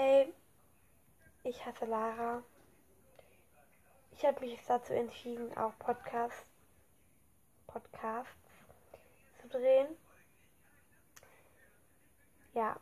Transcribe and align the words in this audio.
Hey, 0.00 0.32
ich 1.42 1.66
heiße 1.66 1.84
Lara. 1.84 2.44
Ich 4.12 4.24
habe 4.24 4.38
mich 4.38 4.56
dazu 4.64 4.92
entschieden, 4.92 5.58
auch 5.58 5.76
Podcasts, 5.80 6.46
Podcasts 7.66 8.32
zu 9.40 9.48
drehen. 9.48 9.88
Ja, 12.54 12.76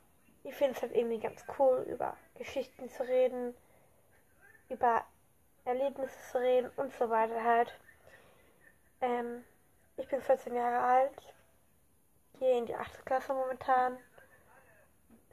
ich 0.44 0.54
finde 0.56 0.74
es 0.74 0.82
halt 0.82 0.94
irgendwie 0.94 1.18
ganz 1.18 1.42
cool, 1.58 1.86
über 1.88 2.18
Geschichten 2.34 2.90
zu 2.90 3.02
reden, 3.04 3.54
über 4.68 5.02
Erlebnisse 5.64 6.18
zu 6.30 6.38
reden 6.38 6.70
und 6.76 6.92
so 6.92 7.08
weiter 7.08 7.42
halt. 7.42 7.80
Ähm, 9.00 9.42
ich 9.96 10.06
bin 10.06 10.20
14 10.20 10.54
Jahre 10.54 10.80
alt, 10.80 11.34
gehe 12.40 12.58
in 12.58 12.66
die 12.66 12.76
8. 12.76 13.06
Klasse 13.06 13.32
momentan. 13.32 13.96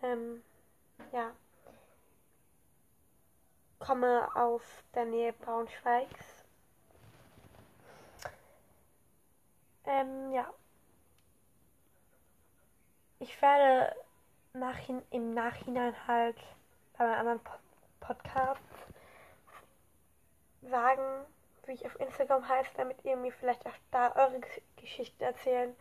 Ähm, 0.02 0.42
ja. 1.12 1.36
Komme 3.86 4.30
aus 4.34 4.62
der 4.96 5.04
Nähe 5.04 5.34
Braunschweigs. 5.34 6.46
Ähm, 9.86 10.32
ja. 10.32 10.50
Ich 13.20 13.42
werde 13.42 13.94
nachhin, 14.54 15.02
im 15.12 15.34
Nachhinein 15.34 15.94
halt 16.08 16.38
bei 16.98 17.06
meinen 17.06 17.20
anderen 17.20 17.40
Pod 17.42 17.60
Podcasts 18.00 18.64
sagen, 20.62 21.26
wie 21.66 21.74
ich 21.74 21.86
auf 21.86 22.00
Instagram 22.00 22.48
heiße, 22.48 22.72
damit 22.78 23.04
ihr 23.04 23.18
mir 23.18 23.34
vielleicht 23.34 23.66
auch 23.66 23.76
da 23.92 24.16
eure 24.16 24.40
Geschichten 24.78 25.24
erzählen 25.24 25.76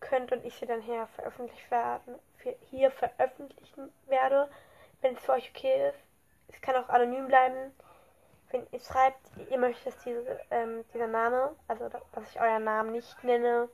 könnt 0.00 0.30
und 0.30 0.44
ich 0.44 0.54
sie 0.56 0.66
dann 0.66 0.82
hier 0.82 1.06
veröffentlicht 1.06 1.70
werden, 1.70 2.18
hier 2.70 2.90
veröffentlichen 2.90 3.90
werde, 4.06 4.50
wenn 5.00 5.14
es 5.14 5.24
für 5.24 5.32
euch 5.32 5.50
okay 5.54 5.88
ist. 5.88 6.05
Es 6.48 6.60
kann 6.60 6.76
auch 6.76 6.88
anonym 6.88 7.26
bleiben. 7.26 7.72
Wenn 8.50 8.66
ihr 8.70 8.80
schreibt, 8.80 9.18
ihr 9.50 9.58
möchtet, 9.58 9.86
dass 9.86 10.04
diese, 10.04 10.40
ähm, 10.50 10.84
dieser 10.94 11.08
Name, 11.08 11.54
also 11.66 11.88
dass 11.88 12.30
ich 12.30 12.40
euren 12.40 12.64
Namen 12.64 12.92
nicht 12.92 13.24
nenne 13.24 13.68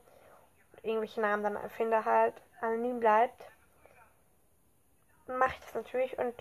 und 0.71 0.83
irgendwelche 0.83 1.21
Namen 1.21 1.43
dann 1.43 1.55
erfinde, 1.55 2.03
halt 2.05 2.33
anonym 2.61 2.99
bleibt, 2.99 3.47
dann 5.27 5.37
mache 5.37 5.53
ich 5.53 5.59
das 5.59 5.75
natürlich 5.75 6.17
und 6.17 6.33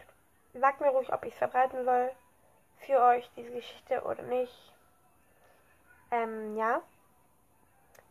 sagt 0.55 0.81
mir 0.81 0.89
ruhig, 0.89 1.13
ob 1.13 1.25
ich 1.25 1.33
es 1.33 1.39
verbreiten 1.39 1.85
soll 1.85 2.11
für 2.79 3.01
euch, 3.01 3.31
diese 3.37 3.51
Geschichte 3.51 4.03
oder 4.03 4.23
nicht. 4.23 4.75
Ähm, 6.11 6.57
ja. 6.57 6.83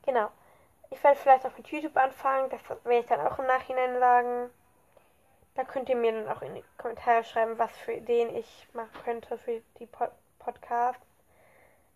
Genau. 0.06 0.32
Ich 0.90 1.04
werde 1.04 1.18
vielleicht 1.18 1.46
auch 1.46 1.58
mit 1.58 1.68
YouTube 1.68 1.96
anfangen, 1.96 2.50
das 2.50 2.62
werde 2.70 3.00
ich 3.00 3.06
dann 3.06 3.26
auch 3.26 3.40
im 3.40 3.46
Nachhinein 3.46 4.00
sagen. 4.00 4.50
Da 5.56 5.64
könnt 5.66 5.90
ihr 5.90 5.96
mir 5.96 6.14
dann 6.14 6.30
auch 6.30 6.42
in 6.42 6.56
die 6.56 6.64
Kommentare 6.78 7.24
schreiben, 7.24 7.60
was 7.60 7.72
für 7.78 7.94
Ideen 7.94 8.36
ich 8.36 8.68
machen 8.74 8.92
könnte 9.04 9.38
für 9.38 9.62
die 9.80 9.86
Pod 9.86 10.12
Podcasts. 10.40 11.06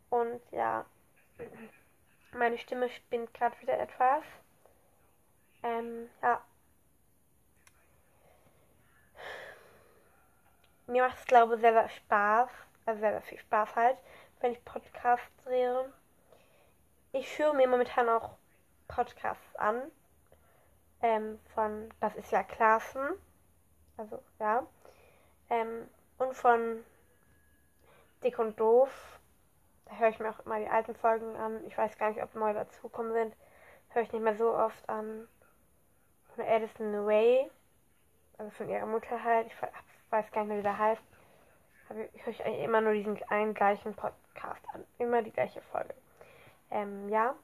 Und 0.10 0.42
ja, 0.52 0.86
meine 2.32 2.58
Stimme 2.58 2.90
spinnt 2.90 3.34
gerade 3.34 3.60
wieder 3.62 3.80
etwas. 3.80 4.24
Ähm, 5.64 6.10
ja. 6.22 6.42
Mir 10.88 11.04
macht 11.04 11.18
es, 11.18 11.26
glaube 11.26 11.56
ich, 11.56 11.62
sehr, 11.62 11.74
sehr 11.74 11.90
Spaß. 11.90 12.50
Also 12.86 13.00
sehr, 13.00 13.12
sehr 13.14 13.22
viel 13.22 13.40
Spaß 13.40 13.76
halt, 13.76 13.98
wenn 14.42 14.52
ich 14.52 14.64
Podcasts 14.64 15.44
drehe. 15.44 15.92
Ich 17.14 17.40
höre 17.40 17.54
mir 17.54 17.68
momentan 17.68 18.10
auch 18.10 18.38
Podcasts 18.88 19.56
an. 19.56 19.92
Ähm, 21.02 21.40
von 21.54 21.90
Das 22.00 22.16
ist 22.16 22.32
ja 22.32 22.44
Klassen. 22.44 23.10
Also, 23.98 24.22
ja. 24.40 24.66
Ähm, 25.50 25.88
und 26.18 26.34
von 26.34 26.84
Dick 28.24 28.40
und 28.40 28.60
Doof. 28.60 29.20
Da 29.86 29.96
höre 29.98 30.10
ich 30.10 30.20
mir 30.20 30.30
auch 30.30 30.46
immer 30.46 30.60
die 30.60 30.68
alten 30.68 30.96
Folgen 30.96 31.36
an. 31.36 31.64
Ich 31.68 31.78
weiß 31.78 31.98
gar 31.98 32.10
nicht, 32.10 32.24
ob 32.24 32.34
neue 32.36 32.54
dazukommen 32.54 33.14
sind. 33.14 33.36
Höre 33.90 34.02
ich 34.02 34.12
nicht 34.12 34.24
mehr 34.24 34.36
so 34.36 34.54
oft 34.54 34.88
an. 34.90 35.28
Von 36.34 36.46
Addison 36.46 37.06
Way. 37.06 37.50
Also 38.38 38.52
von 38.52 38.70
ihrer 38.70 38.86
Mutter 38.86 39.24
halt. 39.24 39.48
Ich 39.48 39.56
weiß 40.10 40.32
gar 40.32 40.42
nicht 40.42 40.50
mehr, 40.50 40.58
wie 40.58 40.64
der 40.64 40.78
heißt. 40.78 41.04
Aber 41.90 42.00
ich 42.14 42.26
höre 42.26 42.46
eigentlich 42.46 42.64
immer 42.64 42.82
nur 42.82 42.94
diesen 42.94 43.22
einen 43.30 43.54
gleichen 43.54 43.94
Podcast 43.94 44.62
an. 44.74 44.84
Immer 44.98 45.22
die 45.22 45.32
gleiche 45.32 45.62
Folge. 45.62 45.94
Ähm, 46.72 47.10
ja. 47.10 47.36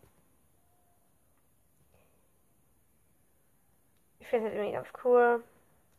Ich 4.20 4.28
finde 4.28 4.48
es 4.50 4.56
irgendwie 4.56 4.74
ganz 4.74 4.88
cool. 5.04 5.44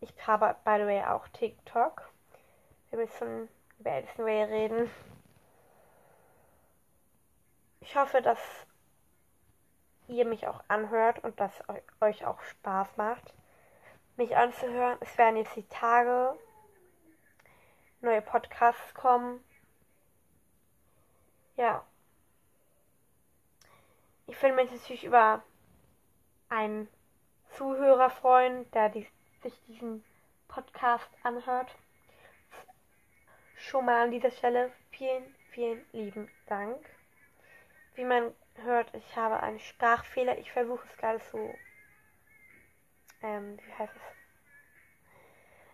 Ich 0.03 0.27
habe, 0.27 0.57
by 0.65 0.79
the 0.81 0.87
way, 0.87 1.01
auch 1.05 1.29
TikTok. 1.29 2.11
Wir 2.91 2.99
müssen 2.99 3.49
über 3.79 3.93
Edison 3.93 4.25
Way 4.25 4.43
reden. 4.45 4.91
Ich 7.79 7.97
hoffe, 7.97 8.21
dass 8.21 8.41
ihr 10.09 10.25
mich 10.25 10.49
auch 10.49 10.61
anhört 10.67 11.23
und 11.23 11.39
dass 11.39 11.53
euch 12.01 12.27
auch 12.27 12.41
Spaß 12.43 12.97
macht, 12.97 13.33
mich 14.17 14.37
anzuhören. 14.37 14.99
Es 15.01 15.17
werden 15.19 15.37
jetzt 15.37 15.55
die 15.55 15.69
Tage 15.69 16.37
neue 18.01 18.23
Podcasts 18.23 18.95
kommen. 18.95 19.43
Ja. 21.57 21.85
Ich 24.27 24.43
würde 24.43 24.57
mich 24.57 24.73
natürlich 24.73 25.05
über 25.05 25.45
einen 26.49 26.89
Zuhörer 27.51 28.11
freuen, 28.11 28.69
der 28.73 28.89
die, 28.89 29.07
sich 29.43 29.59
diesen 29.67 30.05
Podcast 30.49 31.09
anhört. 31.23 31.75
Schon 33.57 33.85
mal 33.85 34.05
an 34.05 34.11
dieser 34.11 34.31
Stelle 34.31 34.73
vielen, 34.91 35.35
vielen 35.51 35.85
lieben 35.93 36.31
Dank. 36.47 36.79
Wie 37.95 38.05
man 38.05 38.35
hört, 38.57 38.93
ich 38.95 39.17
habe 39.17 39.41
einen 39.41 39.61
Sprachfehler. 39.61 40.39
Ich 40.39 40.51
versuche 40.53 40.87
es 40.87 40.97
gerade 40.97 41.21
so. 41.31 41.55
Ähm, 43.23 43.59
wie 43.65 43.73
heißt 43.75 43.95
es? 43.95 44.03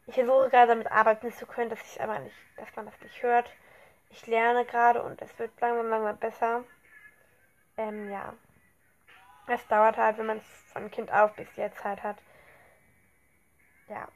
Ich 0.06 0.14
versuche 0.14 0.48
gerade 0.50 0.68
damit 0.68 0.90
arbeiten 0.90 1.32
zu 1.32 1.46
können, 1.46 1.70
dass 1.70 1.82
ich 1.82 2.00
aber 2.00 2.18
nicht, 2.18 2.36
dass 2.56 2.74
man 2.76 2.86
das 2.86 3.00
nicht 3.00 3.22
hört. 3.22 3.50
Ich 4.10 4.26
lerne 4.26 4.64
gerade 4.64 5.02
und 5.02 5.20
es 5.20 5.38
wird 5.38 5.60
langsam, 5.60 5.88
langsam 5.88 6.16
besser. 6.18 6.64
Ähm, 7.76 8.10
ja. 8.10 8.34
Es 9.46 9.66
dauert 9.68 9.96
halt, 9.96 10.18
wenn 10.18 10.26
man 10.26 10.38
es 10.38 10.72
von 10.72 10.90
Kind 10.90 11.12
auf 11.12 11.34
bis 11.34 11.54
jetzt 11.56 11.84
halt 11.84 12.02
hat. 12.02 12.16
Ja. 13.88 14.08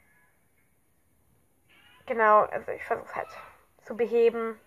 Genau, 2.05 2.41
also 2.41 2.71
ich 2.71 2.83
versuche 2.83 3.07
es 3.07 3.15
halt 3.15 3.29
zu 3.81 3.95
beheben. 3.95 4.59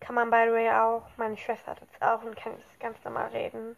Kann 0.00 0.14
man 0.14 0.30
by 0.30 0.44
the 0.46 0.52
way 0.52 0.70
auch. 0.70 1.08
Meine 1.16 1.36
Schwester 1.36 1.70
hat 1.70 1.80
jetzt 1.80 2.02
auch 2.02 2.22
und 2.22 2.36
kann 2.36 2.58
jetzt 2.58 2.80
ganz 2.80 3.02
normal 3.04 3.28
reden. 3.28 3.76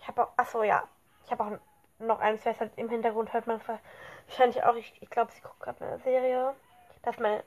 Ich 0.00 0.08
habe 0.08 0.24
auch, 0.24 0.32
achso, 0.36 0.62
ja. 0.62 0.88
Ich 1.24 1.32
habe 1.32 1.44
auch 1.44 1.58
noch 1.98 2.20
eine 2.20 2.38
Schwester 2.38 2.70
im 2.76 2.88
Hintergrund, 2.88 3.32
hört 3.32 3.46
man 3.46 3.60
wahrscheinlich 4.26 4.62
auch. 4.62 4.74
Ich, 4.76 5.00
ich 5.00 5.10
glaube, 5.10 5.32
sie 5.32 5.40
guckt 5.40 5.60
gerade 5.60 5.84
eine 5.84 5.98
Serie. 6.00 6.54
Das 7.02 7.14
ist 7.16 7.20
meine 7.20 7.44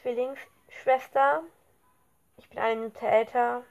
Zwillingsschwester. 0.00 1.42
Ich 2.36 2.48
bin 2.48 2.58
eine 2.58 2.80
Minute 2.80 3.06
älter. 3.06 3.62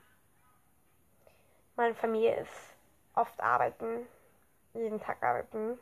Meine 1.75 1.95
Familie 1.95 2.35
ist 2.39 2.75
oft 3.15 3.39
arbeiten, 3.41 4.07
jeden 4.73 4.99
Tag 4.99 5.21
arbeiten. 5.23 5.77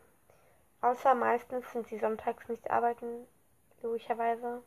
Außer 0.81 1.13
meistens 1.15 1.71
sind 1.71 1.87
sie 1.87 1.99
sonntags 1.99 2.47
nicht 2.49 2.69
arbeiten, 2.69 3.27
logischerweise. 3.81 4.63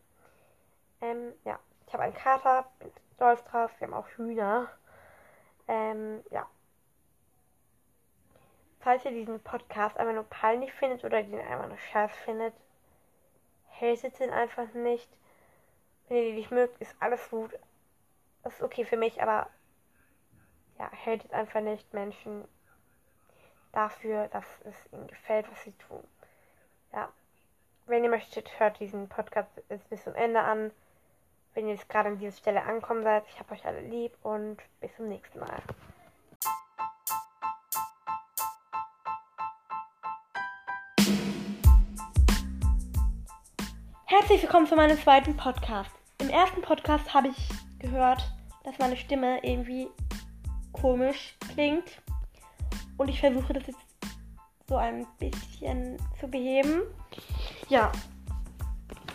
Ähm, 1.00 1.32
ja, 1.44 1.58
ich 1.86 1.92
habe 1.92 2.04
einen 2.04 2.14
Kater, 2.14 2.70
bin 2.78 2.90
stolz 3.14 3.44
drauf, 3.44 3.70
wir 3.78 3.86
haben 3.86 3.94
auch 3.94 4.08
Hühner. 4.10 4.70
Ähm, 5.68 6.22
ja. 6.30 6.48
Falls 8.80 9.04
ihr 9.04 9.10
diesen 9.10 9.40
Podcast 9.40 9.96
einfach 9.96 10.14
nur 10.14 10.24
peinlich 10.24 10.72
findet 10.72 11.04
oder 11.04 11.22
den 11.22 11.40
einfach 11.40 11.68
nur 11.68 11.78
scheiß 11.78 12.14
findet, 12.18 12.54
hatet 13.80 14.20
ihn 14.20 14.30
einfach 14.30 14.72
nicht. 14.74 15.10
Wenn 16.08 16.18
ihr 16.18 16.24
die 16.30 16.36
nicht 16.36 16.50
mögt, 16.50 16.80
ist 16.80 16.94
alles 17.00 17.30
gut. 17.30 17.58
Das 18.42 18.54
ist 18.54 18.62
okay 18.62 18.84
für 18.84 18.98
mich, 18.98 19.22
aber 19.22 19.48
ja, 20.78 20.90
hatet 20.92 21.32
einfach 21.32 21.60
nicht 21.60 21.92
Menschen 21.94 22.46
dafür, 23.74 24.28
dass 24.28 24.44
es 24.64 24.92
ihnen 24.92 25.06
gefällt, 25.06 25.50
was 25.50 25.62
sie 25.64 25.72
tun. 25.72 26.02
Ja. 26.92 27.08
Wenn 27.86 28.02
ihr 28.02 28.10
möchtet, 28.10 28.58
hört 28.58 28.80
diesen 28.80 29.08
Podcast 29.08 29.50
bis 29.90 30.04
zum 30.04 30.14
Ende 30.14 30.40
an. 30.40 30.70
Wenn 31.52 31.66
ihr 31.66 31.74
jetzt 31.74 31.88
gerade 31.88 32.08
an 32.08 32.18
dieser 32.18 32.36
Stelle 32.36 32.62
ankommen 32.62 33.02
seid, 33.02 33.24
ich 33.28 33.38
habe 33.38 33.52
euch 33.52 33.64
alle 33.66 33.80
lieb 33.80 34.12
und 34.22 34.56
bis 34.80 34.94
zum 34.96 35.08
nächsten 35.08 35.38
Mal. 35.38 35.62
Herzlich 44.06 44.42
willkommen 44.42 44.66
zu 44.66 44.76
meinem 44.76 44.96
zweiten 44.96 45.36
Podcast. 45.36 45.90
Im 46.18 46.30
ersten 46.30 46.62
Podcast 46.62 47.12
habe 47.12 47.28
ich 47.28 47.48
gehört, 47.80 48.22
dass 48.62 48.78
meine 48.78 48.96
Stimme 48.96 49.44
irgendwie 49.44 49.88
komisch 50.72 51.36
klingt. 51.52 52.00
Und 52.96 53.08
ich 53.08 53.20
versuche 53.20 53.52
das 53.52 53.66
jetzt 53.66 53.78
so 54.68 54.76
ein 54.76 55.06
bisschen 55.18 55.98
zu 56.20 56.28
beheben. 56.28 56.82
Ja, 57.68 57.90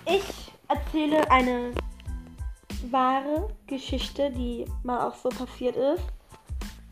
ich 0.06 0.52
erzähle 0.68 1.30
eine 1.31 1.74
wahre 2.90 3.54
Geschichte, 3.68 4.31
die 4.31 4.66
mal 4.84 5.08
auch 5.08 5.16
so 5.16 5.30
passiert 5.30 5.76
ist. 5.76 6.04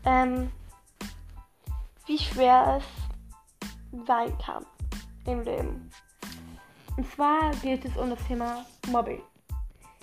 Ähm, 0.04 0.50
wie 2.06 2.18
schwer 2.18 2.78
es 2.80 4.06
sein 4.06 4.36
kann 4.38 4.64
im 5.26 5.42
Leben. 5.42 5.90
Und 6.96 7.06
zwar 7.12 7.50
geht 7.62 7.84
es 7.84 7.96
um 7.96 8.10
das 8.10 8.24
Thema 8.26 8.64
Mobbing. 8.88 9.22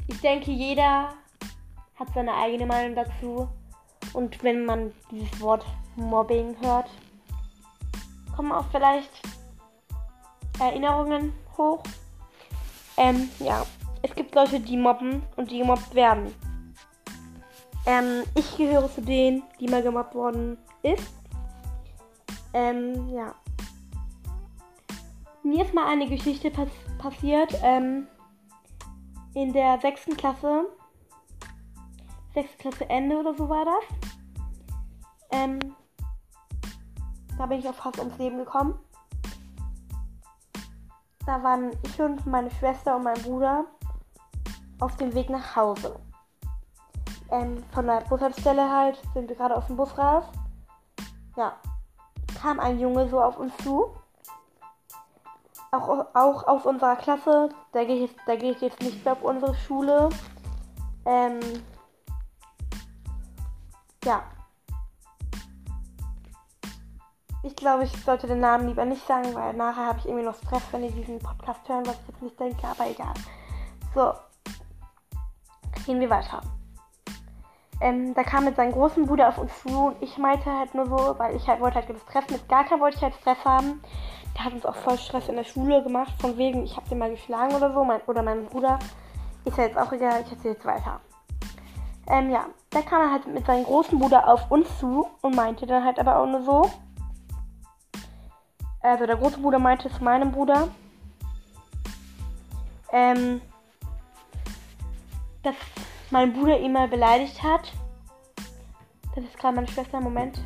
Ich 0.07 0.21
denke, 0.21 0.51
jeder 0.51 1.13
hat 1.95 2.07
seine 2.13 2.33
eigene 2.35 2.65
Meinung 2.65 2.95
dazu. 2.95 3.49
Und 4.13 4.41
wenn 4.43 4.65
man 4.65 4.93
dieses 5.11 5.41
Wort 5.41 5.65
Mobbing 5.95 6.55
hört, 6.61 6.89
kommen 8.35 8.51
auch 8.51 8.65
vielleicht 8.71 9.09
Erinnerungen 10.59 11.33
hoch. 11.57 11.83
Ähm, 12.97 13.29
ja, 13.39 13.65
es 14.01 14.13
gibt 14.15 14.35
Leute, 14.35 14.59
die 14.59 14.77
mobben 14.77 15.23
und 15.35 15.51
die 15.51 15.59
gemobbt 15.59 15.93
werden. 15.95 16.33
Ähm, 17.85 18.23
ich 18.35 18.57
gehöre 18.57 18.91
zu 18.91 19.01
denen, 19.01 19.43
die 19.59 19.67
mal 19.67 19.83
gemobbt 19.83 20.15
worden 20.15 20.57
ist. 20.81 21.13
Ähm, 22.53 23.09
ja. 23.09 23.35
Mir 25.43 25.65
ist 25.65 25.73
mal 25.73 25.87
eine 25.87 26.07
Geschichte 26.07 26.49
pass 26.49 26.69
passiert. 26.97 27.53
Ähm, 27.61 28.07
in 29.35 29.53
der 29.53 29.79
sechsten 29.81 30.15
Klasse. 30.17 30.65
Sechste 32.33 32.57
Klasse 32.57 32.89
Ende 32.89 33.17
oder 33.17 33.35
so 33.35 33.47
war 33.47 33.65
das. 33.65 33.83
Ähm, 35.31 35.59
da 37.37 37.45
bin 37.45 37.59
ich 37.59 37.67
auch 37.67 37.73
fast 37.73 37.99
ums 37.99 38.17
Leben 38.17 38.37
gekommen. 38.37 38.77
Da 41.25 41.41
waren 41.41 41.71
ich 41.83 41.99
und 41.99 42.25
meine 42.25 42.51
Schwester 42.51 42.95
und 42.95 43.03
mein 43.03 43.21
Bruder 43.23 43.65
auf 44.79 44.95
dem 44.97 45.13
Weg 45.13 45.29
nach 45.29 45.55
Hause. 45.55 45.99
Ähm, 47.31 47.63
von 47.73 47.87
der 47.87 48.01
Bushaltestelle 48.01 48.69
halt 48.69 49.01
sind 49.13 49.27
wir 49.27 49.35
gerade 49.35 49.55
aus 49.55 49.65
dem 49.67 49.75
Bus 49.75 49.97
raus. 49.97 50.25
Ja, 51.35 51.53
kam 52.39 52.59
ein 52.59 52.79
Junge 52.79 53.09
so 53.09 53.21
auf 53.21 53.37
uns 53.37 53.55
zu. 53.57 53.95
Auch, 55.71 56.05
auch 56.13 56.47
aus 56.47 56.65
unserer 56.65 56.95
Klasse. 56.95 57.49
Der 57.73 57.85
geht 57.85 58.01
jetzt, 58.01 58.27
der 58.27 58.37
geht 58.37 58.61
jetzt 58.61 58.81
nicht 58.81 59.03
mehr 59.03 59.13
auf 59.13 59.23
unsere 59.23 59.55
Schule. 59.55 60.09
Ähm, 61.05 61.39
ja. 64.03 64.23
Ich 67.45 67.55
glaube, 67.55 67.83
ich 67.83 67.91
sollte 68.03 68.25
den 68.25 68.39
Namen 68.39 68.67
lieber 68.67 68.85
nicht 68.85 69.05
sagen, 69.05 69.35
weil 69.35 69.53
nachher 69.53 69.85
habe 69.85 69.99
ich 69.99 70.07
irgendwie 70.07 70.25
noch 70.25 70.33
Stress, 70.33 70.63
wenn 70.71 70.81
die 70.81 70.89
diesen 70.89 71.19
Podcast 71.19 71.69
hören, 71.69 71.85
was 71.85 71.95
ich 72.01 72.07
jetzt 72.07 72.21
nicht 72.23 72.39
denke, 72.39 72.67
aber 72.67 72.89
egal. 72.89 73.13
So, 73.93 74.13
gehen 75.85 75.99
wir 75.99 76.09
weiter. 76.09 76.41
Ähm, 77.81 78.15
da 78.15 78.23
kam 78.23 78.45
mit 78.45 78.55
seinem 78.55 78.71
großen 78.71 79.05
Bruder 79.05 79.29
auf 79.29 79.37
uns 79.37 79.51
zu 79.61 79.69
und 79.69 80.01
ich 80.01 80.17
meinte 80.17 80.51
halt 80.51 80.73
nur 80.73 80.87
so, 80.87 81.19
weil 81.19 81.35
ich 81.35 81.47
halt 81.47 81.61
wollte 81.61 81.75
halt 81.75 81.85
Stress 82.09 82.27
mit 82.31 82.49
Gaka 82.49 82.79
wollte 82.79 82.97
ich 82.97 83.03
halt 83.03 83.13
Stress 83.13 83.45
haben. 83.45 83.79
Der 84.35 84.45
hat 84.45 84.53
uns 84.53 84.65
auch 84.65 84.75
voll 84.77 84.97
Stress 84.97 85.29
in 85.29 85.35
der 85.35 85.43
Schule 85.43 85.83
gemacht, 85.83 86.13
von 86.19 86.35
wegen, 86.39 86.63
ich 86.63 86.75
habe 86.75 86.89
den 86.89 86.97
mal 86.97 87.11
geschlagen 87.11 87.53
oder 87.53 87.71
so, 87.71 87.83
mein, 87.83 88.01
oder 88.07 88.23
mein 88.23 88.47
Bruder. 88.47 88.79
Ist 89.43 89.57
ja 89.59 89.65
jetzt 89.65 89.77
auch 89.77 89.91
egal, 89.91 90.23
ich 90.25 90.31
erzähle 90.31 90.55
jetzt 90.55 90.65
weiter. 90.65 90.99
Ähm, 92.07 92.31
ja, 92.31 92.47
da 92.71 92.81
kam 92.81 93.03
er 93.03 93.11
halt 93.11 93.27
mit 93.27 93.45
seinem 93.45 93.65
großen 93.65 93.99
Bruder 93.99 94.27
auf 94.27 94.49
uns 94.49 94.79
zu 94.79 95.07
und 95.21 95.35
meinte 95.35 95.67
dann 95.67 95.83
halt 95.83 95.99
aber 95.99 96.17
auch 96.17 96.25
nur 96.25 96.41
so. 96.41 96.71
Also 98.85 99.07
der 99.07 99.15
große 99.15 99.39
Bruder 99.39 99.57
meinte 99.57 99.89
zu 99.89 100.03
meinem 100.03 100.31
Bruder, 100.31 100.67
ähm, 102.91 103.41
dass 105.41 105.55
mein 106.11 106.31
Bruder 106.33 106.59
ihn 106.59 106.73
mal 106.73 106.87
beleidigt 106.87 107.41
hat. 107.41 107.73
Das 109.15 109.23
ist 109.23 109.39
gerade 109.39 109.55
meine 109.55 109.67
Schwester. 109.67 109.99
Moment. 109.99 110.39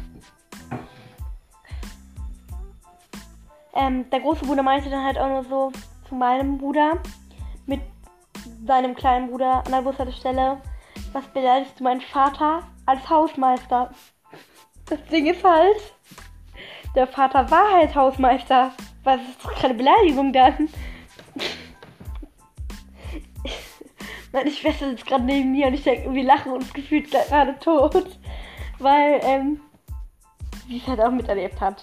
Ähm, 3.73 4.09
der 4.09 4.21
große 4.21 4.45
Bruder 4.45 4.63
meinte 4.63 4.89
dann 4.89 5.03
halt 5.03 5.17
auch 5.17 5.27
nur 5.27 5.43
so 5.43 5.71
zu 6.07 6.15
meinem 6.15 6.57
Bruder 6.57 6.97
mit 7.65 7.81
seinem 8.65 8.95
kleinen 8.95 9.29
Bruder 9.29 9.65
an 9.65 9.71
der 9.73 9.81
Bushaltestelle, 9.81 10.61
was 11.11 11.27
beleidigst 11.33 11.77
du 11.77 11.83
meinen 11.83 12.01
Vater 12.01 12.63
als 12.85 13.09
Hausmeister? 13.09 13.91
Das 14.85 15.03
Ding 15.11 15.27
ist 15.27 15.43
halt, 15.43 15.93
der 16.99 17.07
Vater 17.07 17.49
war 17.49 17.71
halt 17.71 17.95
Hausmeister. 17.95 18.73
Was 19.05 19.21
ist 19.21 19.41
doch 19.41 19.55
keine 19.55 19.73
Beleidigung 19.73 20.33
dann? 20.33 20.67
Meine 24.33 24.51
Schwester 24.51 24.89
sitzt 24.89 25.07
gerade 25.07 25.23
neben 25.23 25.53
mir 25.53 25.67
und 25.67 25.75
ich 25.75 25.83
denke, 25.83 26.13
wir 26.13 26.23
lachen 26.23 26.51
uns 26.51 26.73
gefühlt 26.73 27.09
gerade 27.09 27.57
tot. 27.59 28.19
Weil, 28.79 29.21
ähm, 29.23 29.61
sie 30.67 30.79
es 30.79 30.87
halt 30.87 30.99
auch 30.99 31.11
miterlebt 31.11 31.61
hat. 31.61 31.81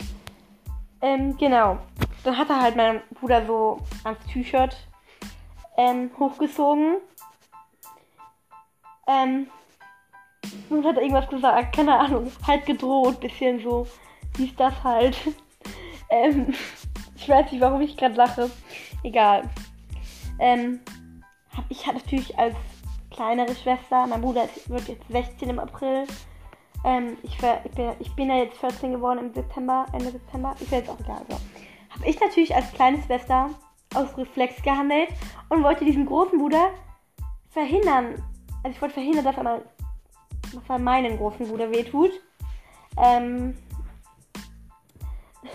Ähm, 1.00 1.34
genau. 1.38 1.78
Dann 2.22 2.36
hat 2.36 2.50
er 2.50 2.60
halt 2.60 2.76
mein 2.76 3.00
Bruder 3.18 3.46
so 3.46 3.80
ans 4.04 4.20
T-Shirt 4.30 4.76
ähm, 5.78 6.10
hochgezogen. 6.18 6.98
Ähm, 9.06 9.46
und 10.68 10.84
hat 10.84 10.98
irgendwas 10.98 11.28
gesagt, 11.30 11.74
keine 11.74 11.98
Ahnung, 11.98 12.30
halt 12.46 12.66
gedroht, 12.66 13.18
bisschen 13.20 13.62
so, 13.62 13.86
wie 14.36 14.46
ist 14.46 14.58
das 14.58 14.74
halt. 14.82 15.16
ähm, 16.10 16.54
ich 17.16 17.28
weiß 17.28 17.50
nicht, 17.50 17.60
warum 17.60 17.80
ich 17.80 17.96
gerade 17.96 18.14
lache. 18.14 18.50
Egal. 19.02 19.48
Ähm, 20.38 20.80
habe 21.52 21.66
ich 21.70 21.86
halt 21.86 21.96
natürlich 21.96 22.38
als 22.38 22.54
kleinere 23.10 23.54
Schwester, 23.54 24.06
mein 24.06 24.20
Bruder 24.20 24.48
wird 24.66 24.88
jetzt 24.88 25.08
16 25.08 25.48
im 25.48 25.58
April. 25.58 26.06
Ähm, 26.84 27.16
ich, 27.22 27.36
ich, 27.64 27.70
bin, 27.72 27.92
ich 27.98 28.14
bin 28.14 28.28
ja 28.28 28.36
jetzt 28.36 28.58
14 28.58 28.92
geworden 28.92 29.18
im 29.18 29.34
September, 29.34 29.86
Ende 29.92 30.10
September. 30.10 30.54
Ist 30.60 30.70
ja 30.70 30.78
jetzt 30.78 30.90
auch 30.90 31.00
egal. 31.00 31.22
So. 31.28 31.36
Habe 31.90 32.06
ich 32.06 32.20
natürlich 32.20 32.54
als 32.54 32.70
kleine 32.72 33.02
Schwester 33.02 33.50
aus 33.94 34.16
Reflex 34.16 34.62
gehandelt 34.62 35.08
und 35.48 35.62
wollte 35.62 35.84
diesem 35.84 36.06
großen 36.06 36.38
Bruder 36.38 36.70
verhindern. 37.50 38.22
Also 38.62 38.76
ich 38.76 38.82
wollte 38.82 38.94
verhindern, 38.94 39.24
dass 39.24 39.36
er, 39.36 39.42
mal, 39.42 40.78
meinen 40.78 41.16
großen 41.16 41.48
Bruder 41.48 41.70
wehtut. 41.70 42.10
Ähm. 42.98 43.56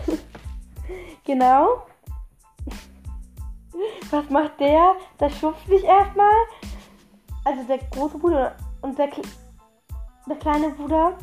genau. 1.25 1.83
Was 4.09 4.29
macht 4.29 4.59
der? 4.59 4.95
Der 5.19 5.29
schubst 5.29 5.67
mich 5.67 5.83
erstmal. 5.83 6.33
Also 7.43 7.63
der 7.63 7.79
große 7.79 8.17
Bruder 8.17 8.55
und 8.81 8.97
der, 8.97 9.09
der 10.27 10.35
kleine 10.35 10.69
Bruder 10.69 11.17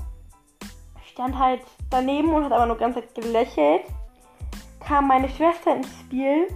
stand 1.12 1.38
halt 1.38 1.62
daneben 1.90 2.32
und 2.32 2.44
hat 2.44 2.52
aber 2.52 2.66
nur 2.66 2.78
ganz 2.78 2.96
gelächelt. 3.14 3.82
Kam 4.80 5.08
meine 5.08 5.28
Schwester 5.28 5.76
ins 5.76 5.88
Spiel 6.00 6.48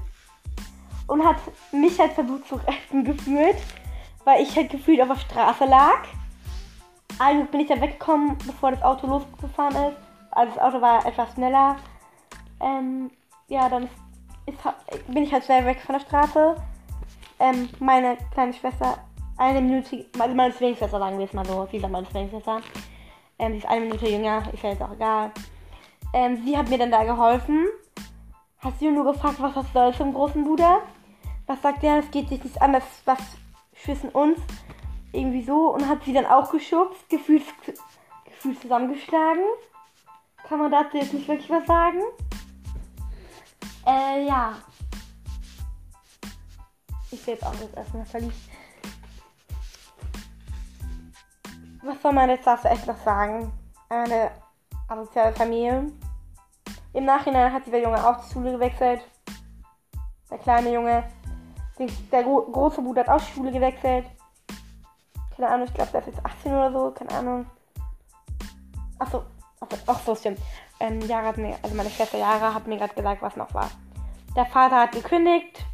und 1.07 1.25
hat 1.25 1.37
mich 1.73 1.99
halt 1.99 2.13
versucht 2.13 2.47
zu 2.49 2.57
retten 2.57 3.05
gefühlt, 3.05 3.57
weil 4.25 4.43
ich 4.43 4.57
halt 4.57 4.71
gefühlt 4.71 5.01
auf 5.03 5.09
der 5.09 5.17
Straße 5.17 5.65
lag. 5.67 6.05
Also 7.19 7.45
bin 7.45 7.61
ich 7.61 7.69
dann 7.69 7.81
weggekommen, 7.81 8.39
bevor 8.47 8.71
das 8.71 8.83
Auto 8.83 9.07
losgefahren 9.07 9.91
ist. 9.91 9.99
Also 10.31 10.55
das 10.55 10.63
Auto 10.63 10.81
war 10.81 11.05
etwas 11.05 11.35
schneller. 11.35 11.77
Ähm, 12.63 13.11
ja, 13.49 13.69
dann 13.69 13.89
ist 14.47 14.59
bin 15.09 15.25
ich 15.25 15.33
halt 15.33 15.45
schnell 15.45 15.65
weg 15.67 15.81
von 15.81 15.95
der 15.95 16.01
Straße. 16.01 16.57
Ähm, 17.39 17.69
meine 17.81 18.17
kleine 18.33 18.53
Schwester, 18.53 18.99
eine 19.37 19.61
Minute, 19.61 20.07
also 20.19 20.35
meine 20.35 20.55
Zwillingsschwester, 20.55 20.99
sagen 20.99 21.19
wir 21.19 21.27
es 21.27 21.33
mal 21.33 21.45
so, 21.45 21.67
sie 21.71 21.79
ist 21.79 21.89
meine 21.89 22.09
Zwillingsschwester. 22.09 22.61
Ähm, 23.39 23.53
sie 23.53 23.59
ist 23.59 23.67
eine 23.67 23.81
Minute 23.81 24.09
jünger, 24.09 24.43
ist 24.53 24.63
ja 24.63 24.71
jetzt 24.71 24.83
auch 24.83 24.93
egal. 24.93 25.33
Ähm, 26.15 26.43
sie 26.45 26.57
hat 26.57 26.69
mir 26.69 26.79
dann 26.79 26.91
da 26.91 27.05
geholfen. 27.05 27.67
Hat 28.59 28.79
sie 28.79 28.91
nur 28.91 29.13
gefragt, 29.13 29.37
was 29.41 29.55
das 29.55 29.73
soll 29.73 29.93
zum 29.95 30.15
großen 30.15 30.45
Bruder? 30.45 30.83
Was 31.47 31.61
sagt 31.63 31.83
der? 31.83 31.97
Das 31.97 32.11
geht 32.11 32.29
sich 32.29 32.45
nicht 32.45 32.63
an, 32.63 32.73
das 32.73 32.85
was 33.05 33.19
schwissen 33.75 34.11
uns. 34.11 34.39
Irgendwie 35.13 35.43
so. 35.43 35.71
Und 35.75 35.89
hat 35.89 36.05
sie 36.05 36.13
dann 36.13 36.27
auch 36.27 36.53
geschubst, 36.53 37.09
gefühlt, 37.09 37.45
gefühlt 38.25 38.61
zusammengeschlagen. 38.61 39.43
Kann 40.49 40.61
man 40.61 40.71
dazu 40.71 40.97
jetzt 40.97 41.13
nicht 41.13 41.27
wirklich 41.27 41.51
was 41.51 41.67
sagen? 41.67 42.01
Äh, 43.87 44.27
ja. 44.27 44.55
Ich 47.11 47.27
jetzt 47.27 47.45
auch 47.45 47.53
das 47.53 47.73
erstmal 47.75 48.07
verliebt. 48.07 48.37
Was 51.83 52.01
soll 52.01 52.13
man 52.13 52.31
jetzt 52.31 52.47
dazu 52.47 52.69
echt 52.69 52.87
noch 52.87 52.97
sagen? 53.05 53.53
Eine 53.89 54.31
asoziale 54.89 55.35
Familie. 55.35 55.93
Im 56.93 57.05
Nachhinein 57.05 57.53
hat 57.53 57.67
der 57.67 57.83
Junge 57.83 58.07
auch 58.07 58.25
die 58.25 58.33
Schule 58.33 58.53
gewechselt. 58.53 59.01
Der 60.31 60.39
kleine 60.39 60.73
Junge. 60.73 61.05
Der 62.13 62.23
gro 62.23 62.43
große 62.43 62.81
Bruder 62.81 63.01
hat 63.01 63.09
auch 63.09 63.21
die 63.21 63.33
Schule 63.33 63.51
gewechselt. 63.51 64.07
Keine 65.35 65.49
Ahnung, 65.49 65.67
ich 65.67 65.75
glaube, 65.75 65.91
der 65.91 66.01
ist 66.01 66.15
jetzt 66.15 66.25
18 66.25 66.53
oder 66.53 66.73
so. 66.73 66.91
Keine 66.93 67.11
Ahnung. 67.11 67.47
Achso, 68.99 69.25
ach 69.87 70.01
so, 70.07 70.15
stimmt. 70.15 70.39
Ähm, 70.83 71.01
Jara 71.03 71.29
hat 71.29 71.39
also 71.63 71.77
meine 71.77 71.91
Schwester 71.91 72.19
Jara 72.19 72.53
hat 72.53 72.67
mir 72.67 72.77
gerade 72.77 72.95
gesagt, 72.95 73.23
was 73.23 73.37
noch 73.37 73.55
war. 73.55 73.71
Der 74.35 74.47
Vater 74.47 74.81
hat 74.81 74.93
gekündigt 74.93 75.65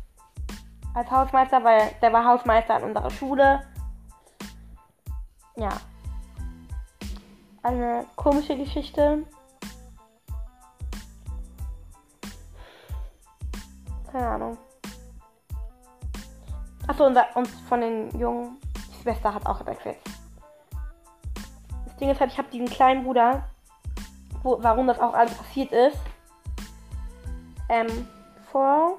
als 0.95 1.11
Hausmeister, 1.11 1.65
weil 1.65 1.91
der 2.03 2.13
war 2.13 2.27
Hausmeister 2.27 2.75
an 2.75 2.85
unserer 2.85 3.11
Schule. 3.11 3.63
Ja. 5.57 5.71
Eine 7.63 8.05
komische 8.17 8.55
Geschichte. 8.57 9.25
Keine 14.13 14.29
Ahnung. 14.29 14.59
Achso, 16.87 17.07
unser, 17.07 17.35
uns 17.35 17.51
von 17.69 17.81
den 17.81 18.19
Jungen, 18.19 18.59
die 18.75 19.03
Schwester 19.03 19.33
hat 19.33 19.47
auch 19.47 19.59
gewechselt. 19.61 19.97
Das 21.87 21.97
Ding 21.97 22.11
ist 22.11 22.21
halt, 22.21 22.33
ich 22.33 22.39
habe 22.39 22.49
diesen 22.51 22.69
kleinen 22.69 23.05
Bruder, 23.05 23.45
wo, 24.49 24.63
warum 24.63 24.87
das 24.87 24.99
auch 24.99 25.13
alles 25.13 25.35
passiert 25.35 25.73
ist. 25.73 25.99
Ähm, 27.69 28.09
vor 28.51 28.99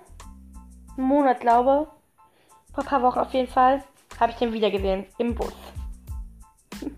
einem 0.95 1.07
Monat, 1.07 1.39
glaube 1.39 1.87
vor 2.73 2.83
ein 2.83 2.87
paar 2.87 3.01
Wochen 3.01 3.17
auf 3.19 3.33
jeden 3.33 3.51
Fall, 3.51 3.83
habe 4.19 4.31
ich 4.31 4.37
den 4.37 4.53
wieder 4.53 4.69
gesehen 4.69 5.07
im 5.17 5.33
Bus. 5.33 5.55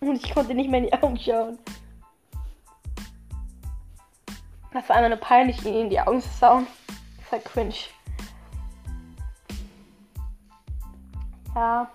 Und 0.00 0.16
ich 0.16 0.34
konnte 0.34 0.54
nicht 0.54 0.68
mehr 0.68 0.80
in 0.80 0.86
die 0.86 0.92
Augen 0.92 1.16
schauen. 1.16 1.58
Das 4.72 4.88
war 4.88 4.96
einmal 4.96 5.10
nur 5.10 5.20
peinlich, 5.20 5.64
ihn 5.64 5.74
in 5.74 5.90
die 5.90 6.00
Augen 6.00 6.20
zu 6.20 6.28
schauen. 6.40 6.66
Das 7.18 7.32
war 7.32 7.38
cringe. 7.38 7.74
Ja. 11.54 11.88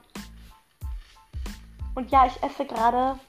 Und 1.98 2.12
ja, 2.12 2.27
ich 2.27 2.44
esse 2.44 2.63
gerade 2.63 3.20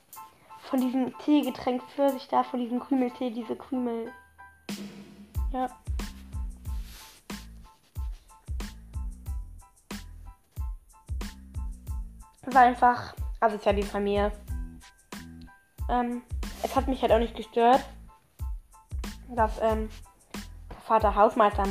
von 0.58 0.78
diesem 0.78 1.16
Teegetränk 1.20 1.82
für 1.96 2.10
sich 2.10 2.28
da, 2.28 2.42
von 2.42 2.60
diesem 2.60 2.80
Krümeltee, 2.80 3.30
diese 3.30 3.56
Krümel. 3.56 4.12
Ja. 5.54 5.70
War 12.42 12.60
einfach 12.60 13.14
asozial 13.40 13.82
von 13.84 14.04
mir. 14.04 14.32
Ähm, 15.88 16.20
es 16.62 16.76
hat 16.76 16.88
mich 16.88 17.00
halt 17.00 17.12
auch 17.12 17.18
nicht 17.20 17.36
gestört, 17.36 17.82
dass 19.30 19.52
ähm, 19.62 19.88
der 20.68 20.80
Vater 20.82 21.14
Hausmeister 21.14 21.62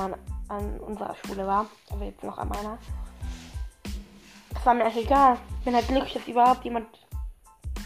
an, 0.48 0.80
unserer 0.80 1.14
Schule 1.14 1.46
war. 1.46 1.68
Also 1.92 2.04
jetzt 2.04 2.24
noch 2.24 2.40
an 2.40 2.50
meiner. 2.50 2.80
War 4.68 4.74
mir 4.74 4.84
eigentlich 4.84 5.06
egal. 5.06 5.38
Bin 5.64 5.74
halt 5.74 5.88
glücklich, 5.88 6.12
dass 6.12 6.28
überhaupt 6.28 6.66
jemand 6.66 6.88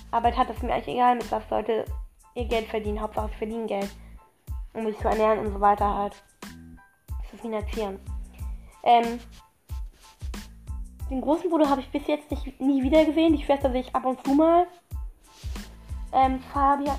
Arbeit 0.09 0.35
hat. 0.35 0.49
Das 0.49 0.57
ist 0.57 0.63
mir 0.63 0.73
eigentlich 0.73 0.95
egal, 0.95 1.13
mit 1.13 1.31
was 1.31 1.47
Leute 1.51 1.85
ihr 2.33 2.45
Geld 2.45 2.69
verdienen. 2.69 2.99
Hauptsache 2.99 3.29
sie 3.29 3.35
verdienen 3.35 3.67
Geld. 3.67 3.91
Um 4.73 4.87
sich 4.87 4.97
zu 4.97 5.07
ernähren 5.07 5.45
und 5.45 5.53
so 5.53 5.61
weiter 5.61 5.93
halt. 5.93 6.23
Zu 7.29 7.37
finanzieren. 7.37 7.99
Ähm, 8.81 9.19
den 11.11 11.21
großen 11.21 11.51
Bruder 11.51 11.69
habe 11.69 11.81
ich 11.81 11.91
bis 11.91 12.07
jetzt 12.07 12.31
nicht, 12.31 12.59
nie 12.59 12.81
wieder 12.81 13.05
gesehen. 13.05 13.37
Die 13.37 13.43
Schwester 13.45 13.71
sehe 13.71 13.81
ich 13.81 13.95
ab 13.95 14.03
und 14.03 14.25
zu 14.25 14.33
mal 14.33 14.65
ähm, 16.13 16.39
Fabian. 16.51 16.97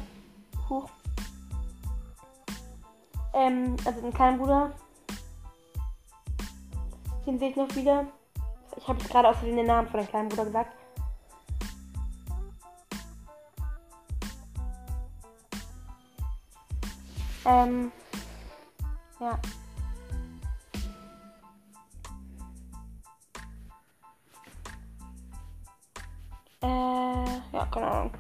Huch. 0.70 0.88
Ähm, 3.34 3.76
also 3.84 4.00
den 4.00 4.14
kleinen 4.14 4.38
Bruder. 4.38 4.70
Den 7.26 7.40
sehe 7.40 7.50
ich 7.50 7.56
noch 7.56 7.74
wieder. 7.74 8.06
Ich 8.76 8.88
habe 8.88 9.04
gerade 9.04 9.28
aus 9.28 9.36
den 9.40 9.66
Namen 9.66 9.88
von 9.88 10.00
dem 10.00 10.08
kleinen 10.08 10.28
Bruder 10.28 10.44
gesagt. 10.46 10.76
Ähm, 17.44 17.92
ja. 19.20 19.38
Äh, 26.62 27.40
ja, 27.52 27.66
keine 27.66 27.90
Ahnung. 27.90 28.12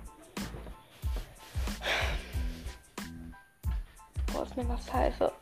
ist 4.52 4.56
mir 4.56 4.68
was 4.68 4.92
heiße. 4.92 5.32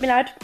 Tut 0.00 0.08
mir 0.08 0.14
leid. 0.14 0.34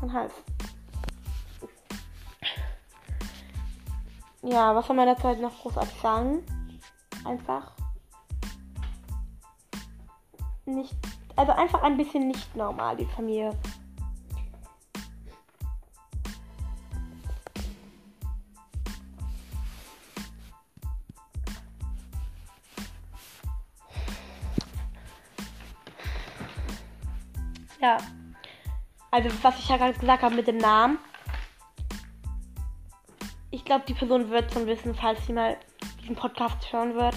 Mein 0.00 0.12
Hals. 0.12 0.34
Ja, 4.42 4.74
was 4.74 4.84
soll 4.88 4.96
man 4.96 5.06
derzeit 5.06 5.40
noch 5.40 5.56
großartig 5.62 6.00
sagen? 6.00 6.42
einfach 7.24 7.70
nicht, 10.64 10.92
also 11.36 11.52
einfach 11.52 11.84
ein 11.84 11.96
bisschen 11.96 12.26
nicht 12.26 12.56
normal, 12.56 12.96
die 12.96 13.06
Familie. 13.06 13.56
Ja. 27.80 27.98
Also 29.10 29.30
was 29.42 29.58
ich 29.58 29.68
ja 29.68 29.76
gerade 29.76 29.98
gesagt 29.98 30.22
habe 30.22 30.34
mit 30.34 30.46
dem 30.46 30.58
Namen. 30.58 30.98
Ich 33.50 33.64
glaube, 33.64 33.84
die 33.88 33.94
Person 33.94 34.30
wird 34.30 34.52
schon 34.52 34.66
wissen, 34.66 34.94
falls 34.94 35.24
sie 35.26 35.32
mal 35.32 35.56
diesen 36.02 36.16
Podcast 36.16 36.72
hören 36.72 36.94
wird. 36.94 37.16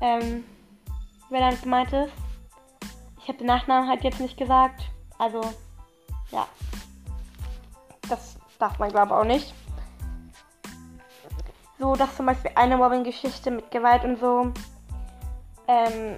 Ähm, 0.00 0.44
wer 1.30 1.40
damit 1.40 1.62
gemeint 1.62 1.92
ist. 1.92 2.12
Ich 3.20 3.28
habe 3.28 3.38
den 3.38 3.46
Nachnamen 3.46 3.88
halt 3.88 4.04
jetzt 4.04 4.20
nicht 4.20 4.36
gesagt. 4.36 4.82
Also, 5.18 5.40
ja. 6.30 6.46
Das 8.08 8.36
darf 8.58 8.78
man 8.78 8.90
glaube 8.90 9.16
auch 9.16 9.24
nicht. 9.24 9.54
So, 11.78 11.96
das 11.96 12.16
zum 12.16 12.26
Beispiel 12.26 12.52
eine 12.54 12.76
Mobbing-Geschichte 12.76 13.50
mit 13.50 13.70
Gewalt 13.70 14.04
und 14.04 14.20
so. 14.20 14.52
Ähm, 15.66 16.16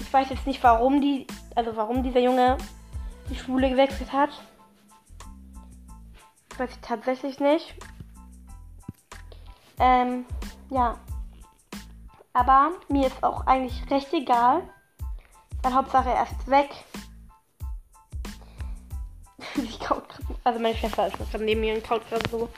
ich 0.00 0.12
weiß 0.12 0.30
jetzt 0.30 0.46
nicht, 0.46 0.62
warum 0.62 1.00
die, 1.00 1.26
also 1.56 1.74
warum 1.74 2.02
dieser 2.02 2.20
Junge 2.20 2.56
die 3.28 3.36
Schule 3.36 3.70
gewechselt 3.70 4.12
hat. 4.12 4.30
Weiß 6.56 6.70
ich 6.70 6.80
tatsächlich 6.80 7.40
nicht. 7.40 7.74
Ähm, 9.78 10.24
ja. 10.70 10.96
Aber 12.32 12.70
mir 12.88 13.06
ist 13.06 13.22
auch 13.24 13.46
eigentlich 13.46 13.90
recht 13.90 14.12
egal. 14.12 14.62
Weil 15.62 15.74
Hauptsache 15.74 16.10
er 16.10 16.22
ist 16.22 16.46
weg. 16.46 16.70
ich 19.56 19.80
gerade. 19.80 20.06
Also 20.44 20.60
meine 20.60 20.76
Schwester 20.76 21.08
ist 21.08 21.18
gerade 21.18 21.44
neben 21.44 21.60
mir 21.60 21.74
und 21.74 21.84
kaut 21.84 22.08
gerade 22.08 22.28
so 22.30 22.48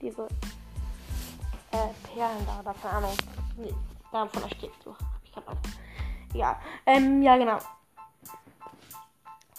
diese 0.00 0.28
äh, 1.72 1.88
Perlen 2.14 2.46
da 2.46 2.60
oder 2.60 2.74
keine 2.80 2.94
Ahnung. 2.94 3.16
Nee, 3.56 3.74
davon 4.12 4.50
steht 4.50 4.72
so. 4.84 4.92
Hab 4.92 5.20
ich 5.24 5.32
gerade 5.32 5.48
auch. 5.48 5.56
Ja. 6.34 6.60
Ähm, 6.86 7.22
ja, 7.22 7.36
genau. 7.36 7.58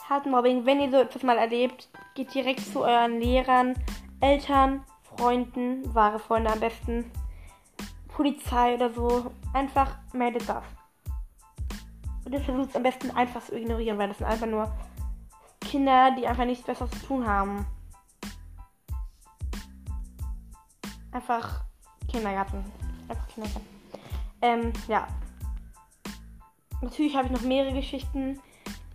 Hartmobbing, 0.10 0.66
wenn 0.66 0.82
ihr 0.82 0.92
so 0.92 0.98
etwas 0.98 1.24
mal 1.24 1.38
erlebt, 1.38 1.90
geht 2.14 2.34
direkt 2.34 2.60
zu 2.60 2.82
euren 2.82 3.20
Lehrern, 3.20 3.74
Eltern, 4.20 4.84
Freunden, 5.02 5.94
wahre 5.94 6.20
Freunde 6.20 6.52
am 6.52 6.60
besten. 6.60 7.10
Polizei 8.10 8.76
oder 8.76 8.92
so, 8.94 9.32
einfach 9.54 9.98
meldet 10.14 10.48
das. 10.48 10.64
Und 12.26 12.34
ihr 12.34 12.42
versucht 12.42 12.70
es 12.70 12.76
am 12.76 12.84
besten 12.84 13.12
einfach 13.12 13.44
zu 13.44 13.58
ignorieren, 13.58 13.98
weil 13.98 14.10
das 14.10 14.18
sind 14.18 14.28
einfach 14.28 14.48
nur 14.48 14.72
Kinder, 15.62 16.12
die 16.18 16.28
einfach 16.28 16.46
nichts 16.46 16.66
Besseres 16.66 16.92
zu 16.92 17.08
tun 17.08 17.28
haben. 17.28 17.66
Einfach 21.12 21.62
Kindergarten. 22.10 22.64
Einfach 23.08 23.28
Kindergarten. 23.28 23.68
Ähm, 24.42 24.74
ja. 24.88 25.08
Natürlich 26.82 27.16
habe 27.16 27.28
ich 27.28 27.32
noch 27.32 27.42
mehrere 27.42 27.74
Geschichten. 27.74 28.40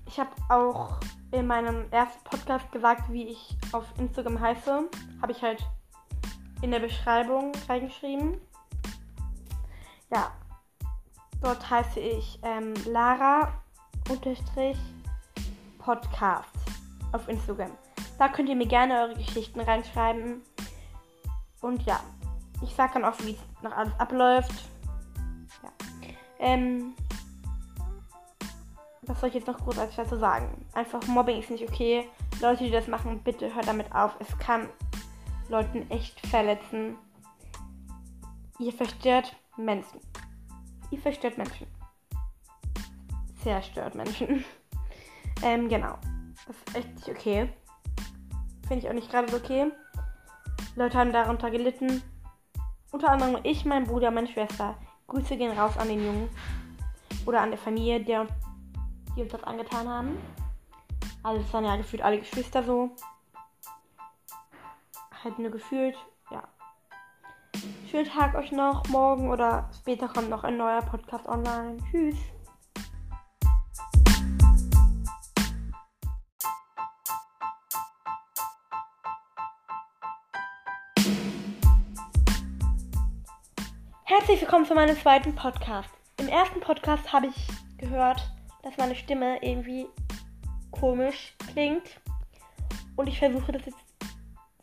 Ich 0.09 0.19
habe 0.19 0.31
auch 0.49 0.97
in 1.33 1.47
meinem 1.47 1.85
ersten 1.93 2.25
Podcast 2.25 2.73
gesagt, 2.73 3.13
wie 3.13 3.29
ich 3.29 3.57
auf 3.73 3.85
Instagram 3.99 4.41
heiße. 4.41 4.89
Habe 5.21 5.33
ich 5.33 5.43
halt 5.43 5.63
in 6.63 6.71
der 6.71 6.81
Beschreibung 6.81 7.53
reingeschrieben. 7.69 8.41
Ja, 10.11 10.33
dort 11.43 11.69
heiße 11.69 12.01
ich 12.01 12.41
ähm, 12.43 12.73
Lara 12.87 13.53
Podcast 15.79 16.49
auf 17.13 17.29
Instagram. 17.29 17.73
Da 18.19 18.29
könnt 18.31 18.49
ihr 18.49 18.57
mir 18.57 18.67
gerne 18.67 19.03
eure 19.03 19.15
Geschichten 19.15 19.61
reinschreiben. 19.61 20.41
Und 21.61 21.83
ja, 21.83 22.01
ich 22.63 22.75
sag 22.75 22.95
dann 22.95 23.05
auch, 23.05 23.19
wie 23.25 23.33
es 23.33 23.63
noch 23.63 23.77
alles 23.77 23.93
abläuft. 23.99 24.65
Ja. 25.63 25.71
Ähm, 26.39 26.95
was 29.09 29.21
soll 29.21 29.31
ich 29.31 29.37
jetzt 29.37 29.47
noch 29.47 29.59
großartig 29.59 29.97
dazu 29.97 30.17
sagen? 30.17 30.67
Einfach 30.75 31.05
Mobbing 31.07 31.39
ist 31.39 31.51
nicht 31.51 31.69
okay. 31.69 32.09
Leute, 32.41 32.65
die 32.65 32.71
das 32.71 32.89
machen, 32.89 33.21
bitte 33.25 33.55
hört 33.55 33.67
damit 33.67 33.93
auf. 33.95 34.13
Es 34.21 34.39
kann 34.39 34.69
Leuten 35.49 35.91
echt 35.91 36.21
verletzen. 36.27 36.97
Ihr 38.59 38.73
verstört 38.73 39.35
Menschen. 39.57 40.01
Ihr 40.91 40.99
verstört 40.99 41.39
Menschen. 41.39 41.67
Zerstört 43.43 43.95
Menschen. 43.95 44.45
ähm, 45.43 45.69
genau. 45.69 45.97
Das 46.47 46.57
ist 46.57 46.77
echt 46.77 46.95
nicht 46.95 47.09
okay. 47.09 47.49
Finde 48.67 48.85
ich 48.85 48.91
auch 48.91 48.95
nicht 48.95 49.11
gerade 49.11 49.31
so 49.31 49.39
okay. 49.39 49.71
Leute 50.77 50.99
haben 50.99 51.13
darunter 51.13 51.51
gelitten. 51.51 52.03
Unter 52.91 53.11
anderem 53.11 53.39
ich, 53.43 53.65
mein 53.65 53.85
Bruder, 53.85 54.11
meine 54.11 54.29
Schwester. 54.29 54.77
Grüße 55.07 55.37
gehen 55.37 55.57
raus 55.59 55.77
an 55.79 55.89
den 55.89 56.05
Jungen. 56.05 56.29
Oder 57.27 57.41
an 57.41 57.51
der 57.51 57.59
Familie, 57.59 58.01
der, 58.01 58.27
die 59.19 59.23
uns 59.23 59.33
das 59.33 59.43
angetan 59.43 59.89
haben. 59.89 60.19
Also 61.25 61.41
es 61.41 61.53
waren 61.53 61.65
ja 61.65 61.77
gefühlt 61.77 62.03
alle 62.03 62.21
Geschwister 62.21 62.63
so. 62.63 62.91
Halt 65.25 65.39
nur 65.41 65.51
gefühlt, 65.51 65.97
ja. 66.31 66.45
Schönen 67.91 68.09
Tag 68.09 68.37
euch 68.37 68.53
noch. 68.53 68.87
Morgen 68.89 69.31
oder 69.31 69.69
später 69.77 70.07
kommt 70.07 70.31
noch 70.31 70.45
ein 70.45 70.57
neuer 70.57 70.83
Podcast 70.83 71.27
online. 71.27 71.79
Tschüss. 71.91 72.17
Herzlich 84.05 84.41
willkommen 84.41 84.65
zu 84.65 84.75
meinem 84.75 84.97
zweiten 84.97 85.35
Podcast. 85.35 85.91
Im 86.21 86.29
ersten 86.29 86.61
Podcast 86.61 87.13
habe 87.13 87.27
ich 87.27 87.49
gehört, 87.79 88.31
dass 88.69 88.77
meine 88.77 88.95
Stimme 88.95 89.43
irgendwie 89.43 89.87
komisch 90.71 91.35
klingt. 91.53 92.01
Und 92.97 93.07
ich 93.07 93.19
versuche 93.19 93.53
das 93.53 93.65
jetzt 93.65 93.79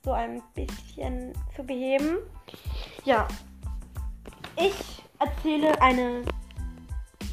so 0.04 0.12
ein 0.12 0.44
bisschen 0.54 1.34
zu 1.56 1.64
beheben. 1.64 2.18
Ja, 3.04 3.28
ich 4.58 5.02
erzähle 5.20 5.82
eine 5.82 6.24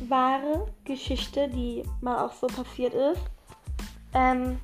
wahre 0.09 0.73
Geschichte, 0.85 1.49
die 1.49 1.83
mal 2.01 2.25
auch 2.25 2.33
so 2.33 2.47
passiert 2.47 2.95
ist. 2.95 3.21
Ähm, 4.15 4.59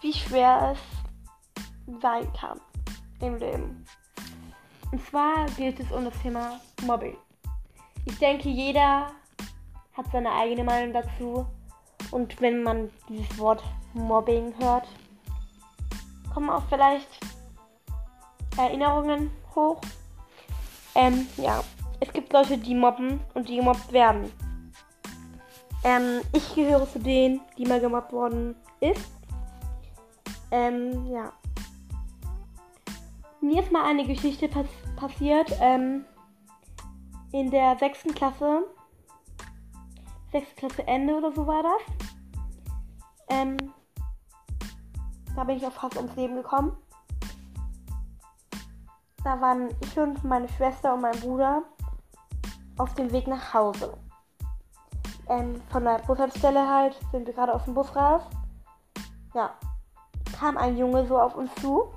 wie 0.00 0.12
schwer 0.12 0.74
es 0.74 2.00
sein 2.00 2.32
kann 2.32 2.60
im 3.20 3.36
Leben. 3.36 3.84
Und 4.90 5.06
zwar 5.06 5.46
geht 5.56 5.78
es 5.78 5.92
um 5.92 6.04
das 6.04 6.18
Thema 6.20 6.60
Mobbing. 6.84 7.16
Ich 8.06 8.18
denke, 8.18 8.48
jeder 8.48 9.12
hat 9.98 10.06
seine 10.12 10.32
eigene 10.32 10.64
Meinung 10.64 10.94
dazu. 10.94 11.46
Und 12.10 12.40
wenn 12.40 12.62
man 12.62 12.90
dieses 13.08 13.38
Wort 13.38 13.62
Mobbing 13.92 14.54
hört, 14.58 14.86
kommen 16.32 16.48
auch 16.48 16.62
vielleicht 16.70 17.08
Erinnerungen 18.56 19.30
hoch. 19.54 19.80
Ähm, 20.94 21.26
ja, 21.36 21.62
es 22.00 22.12
gibt 22.12 22.32
Leute, 22.32 22.56
die 22.56 22.74
mobben 22.74 23.20
und 23.34 23.48
die 23.48 23.56
gemobbt 23.56 23.92
werden. 23.92 24.32
Ähm, 25.84 26.22
ich 26.32 26.54
gehöre 26.54 26.90
zu 26.90 26.98
denen, 26.98 27.40
die 27.56 27.66
mal 27.66 27.80
gemobbt 27.80 28.12
worden 28.12 28.54
ist. 28.80 29.10
Ähm, 30.50 31.06
ja. 31.12 31.32
Mir 33.40 33.62
ist 33.62 33.70
mal 33.70 33.84
eine 33.84 34.06
Geschichte 34.06 34.48
pass 34.48 34.66
passiert. 34.96 35.50
Ähm, 35.60 36.04
in 37.32 37.50
der 37.50 37.76
sechsten 37.78 38.14
Klasse. 38.14 38.64
Sechste 40.32 40.54
Klasse 40.56 40.86
Ende 40.86 41.14
oder 41.14 41.32
so 41.32 41.46
war 41.46 41.62
das. 41.62 41.82
Ähm, 43.28 43.56
da 45.34 45.44
bin 45.44 45.56
ich 45.56 45.66
auch 45.66 45.72
fast 45.72 45.96
ums 45.96 46.14
Leben 46.16 46.36
gekommen. 46.36 46.76
Da 49.24 49.40
waren 49.40 49.68
ich 49.80 49.98
und 49.98 50.22
meine 50.24 50.48
Schwester 50.48 50.94
und 50.94 51.02
mein 51.02 51.18
Bruder 51.20 51.62
auf 52.78 52.94
dem 52.94 53.10
Weg 53.12 53.26
nach 53.26 53.52
Hause. 53.54 53.96
Ähm, 55.28 55.60
von 55.70 55.84
der 55.84 55.98
Bushaltestelle 55.98 56.66
halt 56.68 56.98
sind 57.12 57.26
wir 57.26 57.34
gerade 57.34 57.54
aus 57.54 57.64
dem 57.64 57.74
Bus 57.74 57.94
raus. 57.94 58.22
Ja, 59.34 59.50
kam 60.38 60.56
ein 60.56 60.76
Junge 60.76 61.06
so 61.06 61.18
auf 61.18 61.34
uns 61.34 61.54
zu 61.56 61.92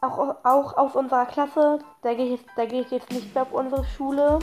auch, 0.00 0.36
auch 0.44 0.76
aus 0.76 0.94
unserer 0.94 1.26
Klasse, 1.26 1.78
da 2.02 2.14
gehe 2.14 2.34
ich, 2.34 2.40
da 2.56 2.64
gehe 2.64 2.82
ich 2.82 2.90
jetzt 2.90 3.10
nicht 3.10 3.34
mehr 3.34 3.42
auf 3.42 3.52
unsere 3.52 3.84
Schule. 3.84 4.38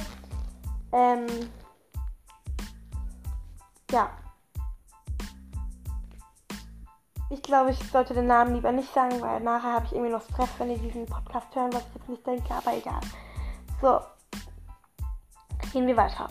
Ähm, 0.91 1.25
ja. 3.91 4.09
Ich 7.29 7.41
glaube, 7.41 7.71
ich 7.71 7.91
sollte 7.91 8.13
den 8.13 8.27
Namen 8.27 8.55
lieber 8.55 8.71
nicht 8.71 8.93
sagen, 8.93 9.21
weil 9.21 9.41
nachher 9.41 9.73
habe 9.73 9.85
ich 9.85 9.91
irgendwie 9.91 10.11
noch 10.11 10.21
Stress, 10.21 10.49
wenn 10.57 10.71
ihr 10.71 10.77
diesen 10.77 11.05
Podcast 11.05 11.53
hören, 11.53 11.73
was 11.73 11.85
ich 11.87 11.95
jetzt 11.95 12.09
nicht 12.09 12.25
denke, 12.25 12.53
aber 12.53 12.75
egal. 12.75 13.01
So. 13.81 13.99
Gehen 15.73 15.87
wir 15.87 15.97
weiter. 15.97 16.29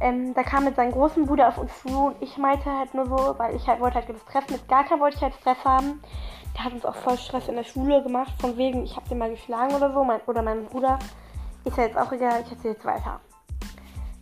Ähm, 0.00 0.32
da 0.32 0.42
kam 0.42 0.64
mit 0.64 0.76
seinem 0.76 0.92
großen 0.92 1.26
Bruder 1.26 1.48
auf 1.48 1.58
uns 1.58 1.82
zu 1.82 2.06
und 2.06 2.22
ich 2.22 2.38
meinte 2.38 2.70
halt 2.70 2.94
nur 2.94 3.06
so, 3.06 3.38
weil 3.38 3.54
ich 3.54 3.66
halt 3.66 3.80
wollte 3.80 3.96
halt 3.96 4.06
Stress, 4.28 4.48
mit 4.48 4.66
gar 4.66 4.84
keinem 4.84 5.00
wollte 5.00 5.16
ich 5.16 5.22
halt 5.22 5.34
Stress 5.34 5.62
haben 5.62 6.00
der 6.60 6.64
hat 6.64 6.72
uns 6.72 6.84
auch 6.84 6.94
voll 6.94 7.16
Stress 7.16 7.48
in 7.48 7.56
der 7.56 7.64
Schule 7.64 8.02
gemacht, 8.02 8.32
von 8.40 8.56
wegen, 8.56 8.84
ich 8.84 8.96
habe 8.96 9.08
den 9.08 9.18
mal 9.18 9.30
geschlagen 9.30 9.74
oder 9.74 9.92
so, 9.92 10.04
mein, 10.04 10.20
oder 10.26 10.42
mein 10.42 10.66
Bruder. 10.66 10.98
Ist 11.64 11.76
ja 11.76 11.84
jetzt 11.84 11.96
auch 11.96 12.10
egal, 12.12 12.42
ich 12.44 12.52
erzähle 12.52 12.74
jetzt 12.74 12.84
weiter. 12.84 13.20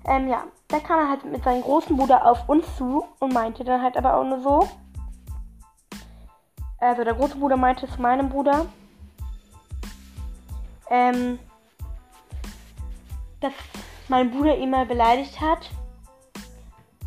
Ähm, 0.05 0.29
ja, 0.29 0.45
da 0.69 0.81
kam 0.81 1.01
er 1.01 1.09
halt 1.09 1.25
mit 1.25 1.43
seinem 1.45 1.63
großen 1.63 1.97
Bruder 1.97 2.25
auf 2.25 2.49
uns 2.49 2.65
zu 2.77 3.05
und 3.19 3.33
meinte 3.33 3.65
dann 3.65 3.83
halt 3.83 3.97
aber 3.97 4.17
auch 4.17 4.25
nur 4.25 4.41
so. 4.41 4.69
Also 6.79 7.05
der 7.05 7.15
große 7.15 7.37
Bruder 7.37 7.57
meinte 7.57 7.89
zu 7.89 8.01
meinem 8.01 8.29
Bruder, 8.29 8.67
ähm, 10.91 11.39
dass 13.41 13.53
mein 14.09 14.31
Bruder 14.31 14.57
ihn 14.57 14.71
mal 14.71 14.87
beleidigt 14.87 15.41
hat. 15.41 15.71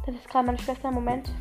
Das 0.06 0.16
ist 0.16 0.28
gerade 0.28 0.46
meine 0.46 0.60
Schwester, 0.60 0.92
Moment. 0.92 1.32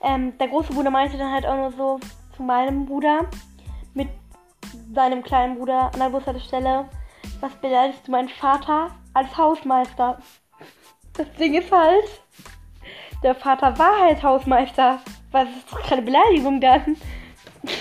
Ähm, 0.00 0.36
der 0.38 0.48
große 0.48 0.72
Bruder 0.72 0.90
meinte 0.90 1.16
dann 1.16 1.32
halt 1.32 1.46
auch 1.46 1.56
nur 1.56 1.72
so 1.72 2.00
zu 2.36 2.42
meinem 2.42 2.86
Bruder 2.86 3.28
mit 3.94 4.08
seinem 4.94 5.22
kleinen 5.22 5.56
Bruder 5.56 5.92
an 5.92 6.00
der 6.00 6.10
Bushaltestelle, 6.10 6.88
was 7.42 7.54
beleidigst 7.56 8.06
du 8.06 8.12
meinen 8.12 8.28
Vater 8.28 8.92
als 9.14 9.36
Hausmeister? 9.36 10.18
Das 11.14 11.30
Ding 11.34 11.54
ist 11.54 11.70
halt, 11.72 12.22
der 13.22 13.34
Vater 13.34 13.76
war 13.78 14.00
halt 14.00 14.22
Hausmeister. 14.22 15.00
Was 15.32 15.48
ist 15.48 15.72
doch 15.72 15.82
keine 15.82 16.02
Beleidigung 16.02 16.60
dann? 16.60 16.96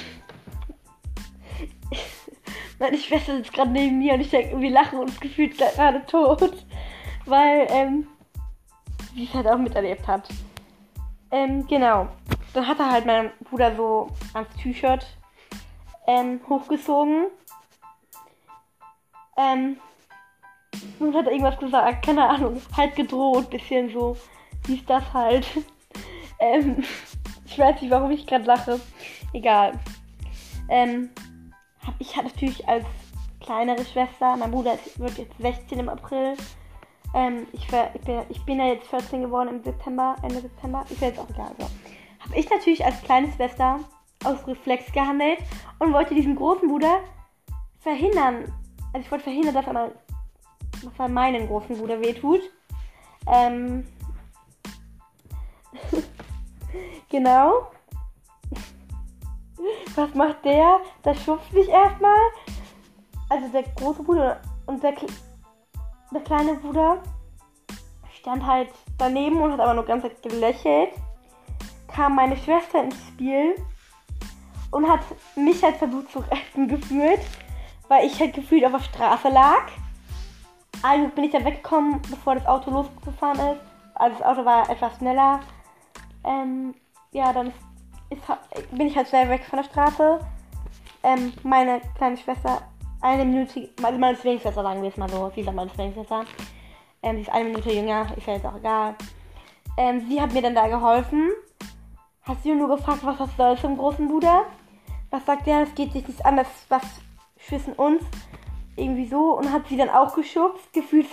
Meine 2.80 2.98
Schwester 2.98 3.38
sitzt 3.38 3.54
gerade 3.54 3.70
neben 3.70 4.00
mir 4.00 4.16
und 4.16 4.22
ich 4.22 4.32
denke, 4.32 4.60
wir 4.60 4.72
lachen 4.72 4.98
uns 5.00 5.20
gefühlt 5.20 5.58
gerade 5.58 6.04
tot. 6.08 6.66
Weil, 7.26 7.68
ähm, 7.70 8.08
sie 9.14 9.26
es 9.26 9.34
halt 9.34 9.48
auch 9.48 9.60
miterlebt 9.60 10.08
hat. 10.08 10.28
Ähm, 11.30 11.68
genau. 11.68 12.08
Dann 12.54 12.68
hat 12.68 12.80
er 12.80 12.92
halt 12.92 13.06
mein 13.06 13.32
Bruder 13.42 13.76
so 13.76 14.10
ans 14.34 14.50
T-Shirt 14.56 15.06
ähm, 16.08 16.42
hochgezogen. 16.50 17.28
Ähm, 19.42 19.78
und 21.00 21.16
hat 21.16 21.28
irgendwas 21.28 21.58
gesagt, 21.58 22.06
keine 22.06 22.28
Ahnung, 22.30 22.62
halt 22.76 22.96
gedroht, 22.96 23.50
bisschen 23.50 23.92
so. 23.92 24.16
Wie 24.66 24.76
ist 24.76 24.90
das 24.90 25.04
halt? 25.14 25.46
ähm, 26.40 26.84
ich 27.46 27.58
weiß 27.58 27.82
nicht, 27.82 27.92
warum 27.92 28.12
ich 28.12 28.28
gerade 28.28 28.46
lache. 28.46 28.80
Egal. 29.34 29.80
Ähm, 30.70 31.10
hab 31.86 31.96
ich 32.00 32.16
halt 32.16 32.28
natürlich 32.28 32.68
als 32.68 32.86
kleinere 33.40 33.84
Schwester, 33.84 34.38
mein 34.38 34.52
Bruder 34.52 34.78
wird 34.98 35.18
jetzt 35.18 35.38
16 35.40 35.80
im 35.80 35.90
April, 35.90 36.38
ähm, 37.14 37.48
ich, 37.52 37.68
ich, 37.94 38.02
bin, 38.02 38.22
ich 38.30 38.46
bin 38.46 38.60
ja 38.60 38.68
jetzt 38.68 38.88
14 38.88 39.22
geworden 39.22 39.50
im 39.50 39.64
September, 39.64 40.16
Ende 40.22 40.42
September. 40.42 40.86
Ist 40.90 41.02
ja 41.02 41.08
jetzt 41.08 41.20
auch 41.20 41.30
egal. 41.30 41.52
So. 41.58 41.66
Habe 42.20 42.36
ich 42.36 42.50
natürlich 42.50 42.86
als 42.86 43.02
kleine 43.02 43.32
Schwester 43.34 43.80
aus 44.24 44.48
Reflex 44.48 44.92
gehandelt 44.92 45.40
und 45.80 45.94
wollte 45.94 46.16
diesen 46.16 46.36
großen 46.36 46.68
Bruder 46.68 47.00
verhindern. 47.80 48.54
Also 48.94 49.06
ich 49.06 49.12
wollte 49.12 49.24
verhindern, 49.24 49.54
dass 49.54 49.68
er, 49.68 49.74
mal, 49.74 49.92
er 50.98 51.10
meinen 51.10 51.48
großen 51.48 51.78
Bruder 51.78 52.00
wehtut. 52.02 52.42
Ähm. 53.28 53.88
genau. 57.10 57.72
Was 59.96 60.14
macht 60.14 60.44
der? 60.44 60.80
Der 61.06 61.16
schubst 61.16 61.52
mich 61.54 61.70
erstmal. 61.70 62.20
Also 63.30 63.48
der 63.50 63.64
große 63.64 64.04
Bruder 64.04 64.42
und 64.66 64.84
der 64.84 64.94
der 66.14 66.22
kleine 66.22 66.56
Bruder 66.56 67.02
stand 68.20 68.46
halt 68.46 68.70
daneben 68.98 69.42
und 69.42 69.54
hat 69.54 69.62
aber 69.62 69.74
nur 69.74 69.86
ganz 69.86 70.06
gelächelt. 70.22 70.90
kam 71.88 72.16
meine 72.16 72.36
Schwester 72.38 72.84
ins 72.84 72.96
Spiel 73.08 73.56
und 74.72 74.90
hat 74.90 75.02
mich 75.36 75.64
halt 75.64 75.78
versucht 75.78 76.12
zu 76.12 76.20
retten 76.20 76.68
gefühlt, 76.70 77.22
weil 77.92 78.06
ich 78.06 78.18
halt 78.22 78.34
gefühlt 78.34 78.64
auf 78.64 78.72
der 78.72 78.80
Straße 78.80 79.28
lag. 79.28 79.64
Also 80.82 81.10
bin 81.10 81.26
ich 81.26 81.32
da 81.32 81.44
weggekommen, 81.44 82.02
bevor 82.10 82.36
das 82.36 82.46
Auto 82.46 82.72
losgefahren 82.72 83.38
ist. 83.38 83.62
Also 83.96 84.18
das 84.18 84.26
Auto 84.26 84.46
war 84.46 84.70
etwas 84.70 84.96
schneller. 84.96 85.42
Ähm, 86.24 86.74
ja, 87.12 87.34
dann 87.34 87.52
ist, 88.10 88.22
bin 88.72 88.88
ich 88.88 88.96
halt 88.96 89.10
schnell 89.10 89.28
weg 89.28 89.44
von 89.44 89.58
der 89.58 89.66
Straße. 89.66 90.20
Ähm, 91.04 91.34
meine 91.44 91.82
kleine 91.98 92.16
Schwester, 92.16 92.62
eine 93.02 93.26
Minute, 93.26 93.70
also 93.84 94.00
meine 94.00 94.18
Zwillingsschwester 94.18 94.64
sagen 94.64 94.82
wir 94.82 94.88
es 94.88 94.96
mal 94.96 95.10
so, 95.10 95.30
sie 95.36 95.42
ist 95.42 95.52
meine 95.52 95.74
Zwillingsschwester. 95.74 96.24
Ähm, 97.04 97.18
sie 97.18 97.24
ist 97.24 97.32
eine 97.32 97.50
Minute 97.50 97.74
jünger, 97.74 98.08
ist 98.16 98.26
ja 98.26 98.36
jetzt 98.36 98.46
auch 98.46 98.56
egal. 98.56 98.96
Ähm, 99.76 100.08
sie 100.08 100.22
hat 100.22 100.32
mir 100.32 100.42
dann 100.42 100.56
da 100.56 100.70
geholfen. 100.70 101.30
Hast 102.22 102.46
du 102.46 102.56
nur 102.56 102.78
gefragt, 102.78 103.00
was 103.04 103.18
das 103.18 103.36
soll 103.36 103.58
zum 103.58 103.78
großen 103.78 104.08
Bruder? 104.08 104.46
Was 105.10 105.26
sagt 105.26 105.46
der? 105.46 105.66
Das 105.66 105.76
geht 105.76 105.92
sich 105.92 106.08
nicht 106.08 106.26
an, 106.26 106.38
das 106.38 106.48
was 106.70 106.84
zwischen 107.48 107.74
uns. 107.74 108.04
Irgendwie 108.76 109.08
so. 109.08 109.38
Und 109.38 109.52
hat 109.52 109.68
sie 109.68 109.78
dann 109.78 109.90
auch 109.90 110.16
geschubst, 110.16 110.72
gefühlt, 110.74 111.08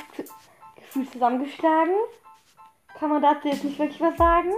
gefühlt 0.76 1.12
zusammengeschlagen. 1.12 1.94
Kann 2.98 3.10
man 3.10 3.22
dazu 3.22 3.48
jetzt 3.48 3.64
nicht 3.64 3.78
wirklich 3.78 4.00
was 4.00 4.16
sagen? 4.16 4.52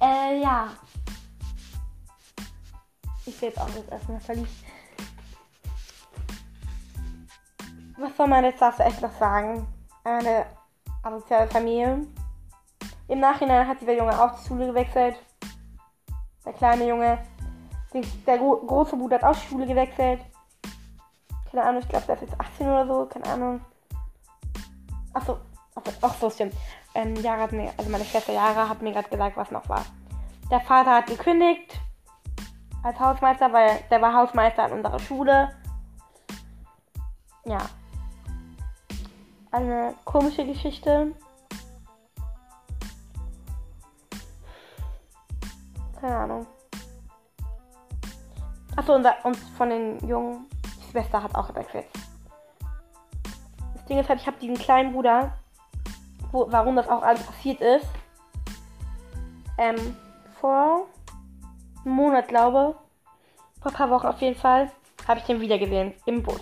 Äh, 0.00 0.40
ja. 0.40 0.68
Ich 3.24 3.40
will 3.40 3.48
jetzt 3.48 3.60
auch 3.60 3.70
das 3.70 3.88
erstmal 3.88 4.20
verliebt. 4.20 4.50
Was 7.98 8.16
soll 8.16 8.26
man 8.26 8.44
jetzt 8.44 8.60
dazu 8.60 8.82
echt 8.82 9.00
noch 9.00 9.16
sagen? 9.18 9.66
Eine 10.02 10.46
asoziale 11.04 11.48
Familie. 11.48 12.06
Im 13.06 13.20
Nachhinein 13.20 13.68
hat 13.68 13.80
dieser 13.80 13.96
Junge 13.96 14.20
auch 14.20 14.38
die 14.38 14.48
Schule 14.48 14.66
gewechselt. 14.66 15.16
Der 16.44 16.52
kleine 16.52 16.88
Junge. 16.88 17.24
Der 18.26 18.38
große 18.38 18.96
Bruder 18.96 19.16
hat 19.16 19.24
auch 19.24 19.34
Schule 19.34 19.66
gewechselt. 19.66 20.20
Keine 21.50 21.64
Ahnung, 21.64 21.82
ich 21.82 21.88
glaube, 21.88 22.06
der 22.06 22.14
ist 22.14 22.22
jetzt 22.22 22.40
18 22.40 22.66
oder 22.66 22.86
so. 22.86 23.06
Keine 23.06 23.26
Ahnung. 23.26 23.60
Achso, 25.12 25.38
achso, 25.74 25.92
ach 26.00 26.14
so, 26.14 26.30
stimmt. 26.30 26.54
Ähm, 26.94 27.14
Jara 27.16 27.42
hat 27.42 27.52
mir, 27.52 27.72
also 27.76 27.90
meine 27.90 28.04
Schwester 28.04 28.32
Jara 28.32 28.68
hat 28.68 28.80
mir 28.80 28.92
gerade 28.92 29.08
gesagt, 29.08 29.36
was 29.36 29.50
noch 29.50 29.68
war. 29.68 29.84
Der 30.50 30.60
Vater 30.60 30.96
hat 30.96 31.06
gekündigt 31.06 31.80
als 32.82 32.98
Hausmeister, 32.98 33.52
weil 33.52 33.80
der 33.90 34.00
war 34.00 34.14
Hausmeister 34.14 34.64
an 34.64 34.72
unserer 34.72 34.98
Schule. 34.98 35.50
Ja. 37.44 37.58
Eine 39.50 39.94
komische 40.04 40.46
Geschichte. 40.46 41.14
Keine 46.00 46.16
Ahnung. 46.16 46.46
Achso, 48.76 48.94
unser, 48.94 49.14
uns 49.24 49.38
von 49.56 49.68
den 49.68 50.06
Jungen, 50.06 50.46
die 50.64 50.90
Schwester 50.90 51.22
hat 51.22 51.34
auch 51.34 51.48
gewechselt. 51.48 51.86
Das 53.74 53.84
Ding 53.84 53.98
ist 53.98 54.08
halt, 54.08 54.20
ich 54.20 54.26
habe 54.26 54.38
diesen 54.38 54.56
kleinen 54.56 54.92
Bruder, 54.92 55.36
wo, 56.30 56.50
warum 56.50 56.76
das 56.76 56.88
auch 56.88 57.02
alles 57.02 57.22
passiert 57.22 57.60
ist. 57.60 57.86
Ähm, 59.58 59.96
vor 60.40 60.86
einem 61.84 61.94
Monat, 61.94 62.28
glaube 62.28 62.76
vor 63.62 63.70
ein 63.70 63.76
paar 63.76 63.90
Wochen 63.90 64.06
auf 64.06 64.20
jeden 64.20 64.38
Fall, 64.38 64.70
habe 65.06 65.20
ich 65.20 65.26
den 65.26 65.40
wieder 65.40 65.58
gesehen 65.58 65.94
im 66.06 66.22
Bus. 66.22 66.40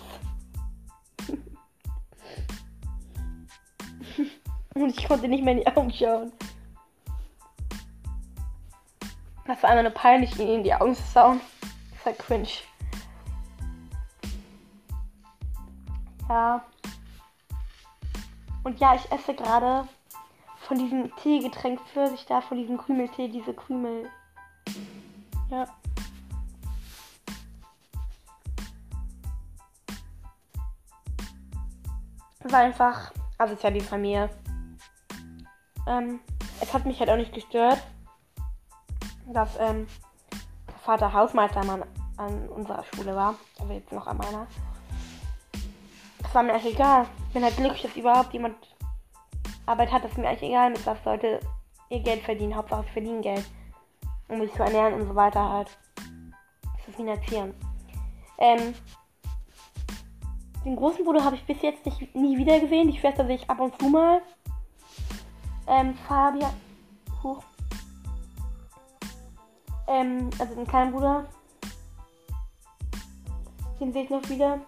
Und 4.73 4.97
ich 4.97 5.07
konnte 5.07 5.27
nicht 5.27 5.43
mehr 5.43 5.53
in 5.53 5.59
die 5.59 5.67
Augen 5.67 5.91
schauen. 5.93 6.31
Das 9.45 9.61
war 9.61 9.69
einfach 9.69 9.83
nur 9.83 9.91
peinlich, 9.91 10.39
ihn 10.39 10.47
in 10.47 10.63
die 10.63 10.73
Augen 10.73 10.95
zu 10.95 11.03
schauen. 11.13 11.41
War 12.03 12.13
cringe. 12.13 12.47
Ja. 16.29 16.65
Und 18.63 18.79
ja, 18.79 18.95
ich 18.95 19.11
esse 19.11 19.33
gerade 19.33 19.87
von 20.67 20.77
diesem 20.77 21.15
Teegetränk 21.17 21.79
für 21.93 22.07
sich 22.07 22.25
da, 22.25 22.41
von 22.41 22.57
diesem 22.57 22.77
Krümeltee, 22.77 23.27
diese 23.27 23.53
Krümel. 23.53 24.09
Ja. 25.49 25.67
Das 32.39 32.51
war 32.51 32.59
einfach 32.59 33.11
also 33.41 33.55
ist 33.55 33.63
ja 33.63 33.71
die 33.71 33.81
Familie. 33.81 34.29
Ähm, 35.87 36.19
es 36.61 36.71
hat 36.71 36.85
mich 36.85 36.99
halt 36.99 37.09
auch 37.09 37.17
nicht 37.17 37.33
gestört, 37.33 37.81
dass 39.25 39.57
ähm, 39.59 39.87
Vater 40.83 41.13
Hausmeistermann 41.13 41.83
an 42.17 42.49
unserer 42.49 42.83
Schule 42.83 43.15
war, 43.15 43.35
aber 43.59 43.73
jetzt 43.73 43.91
noch 43.91 44.07
an 44.07 44.17
meiner. 44.17 44.47
Das 46.21 46.33
war 46.33 46.43
mir 46.43 46.53
eigentlich 46.53 46.73
egal. 46.73 47.05
Ich 47.27 47.33
bin 47.33 47.43
halt 47.43 47.55
glücklich, 47.55 47.81
dass 47.83 47.95
überhaupt 47.95 48.33
jemand 48.33 48.55
Arbeit 49.65 49.91
hat, 49.91 50.03
das 50.03 50.11
ist 50.11 50.17
mir 50.17 50.27
eigentlich 50.27 50.49
egal, 50.49 50.71
mit 50.71 50.85
was 50.85 51.03
Leute 51.05 51.39
ihr 51.89 51.99
Geld 51.99 52.23
verdienen. 52.23 52.55
Hauptsache 52.55 52.83
sie 52.83 52.93
verdienen 52.93 53.21
Geld. 53.21 53.45
Um 54.27 54.39
mich 54.39 54.51
zu 54.53 54.63
ernähren 54.63 54.93
und 54.93 55.07
so 55.07 55.15
weiter 55.15 55.49
halt. 55.49 55.77
Zu 56.85 56.91
finanzieren. 56.91 57.53
Ähm, 58.37 58.73
den 60.65 60.75
großen 60.75 61.03
Bruder 61.03 61.23
habe 61.23 61.35
ich 61.35 61.45
bis 61.45 61.61
jetzt 61.61 61.85
nicht, 61.85 62.15
nie 62.15 62.37
wieder 62.37 62.59
gesehen. 62.59 62.91
Die 62.91 62.97
Schwester 62.97 63.25
sehe 63.25 63.35
ich 63.35 63.49
ab 63.49 63.59
und 63.59 63.79
zu 63.79 63.87
mal. 63.87 64.21
Ähm, 65.67 65.95
Fabian. 66.07 66.53
Huch. 67.23 67.43
Ähm, 69.91 70.29
also 70.39 70.55
den 70.55 70.65
kleinen 70.65 70.93
Bruder. 70.93 71.25
Den 73.79 73.91
sehe 73.91 74.03
ich 74.03 74.09
noch 74.09 74.27
wieder. 74.29 74.61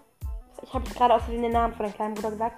Ich 0.62 0.74
habe 0.74 0.90
gerade 0.90 1.14
außerdem 1.14 1.42
den 1.42 1.54
Namen 1.54 1.74
von 1.76 1.86
dem 1.86 1.96
kleinen 1.96 2.16
Bruder 2.16 2.32
gesagt. 2.32 2.58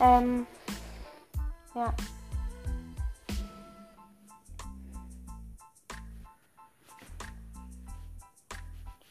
Ähm, 0.00 0.46
ja. 1.74 1.94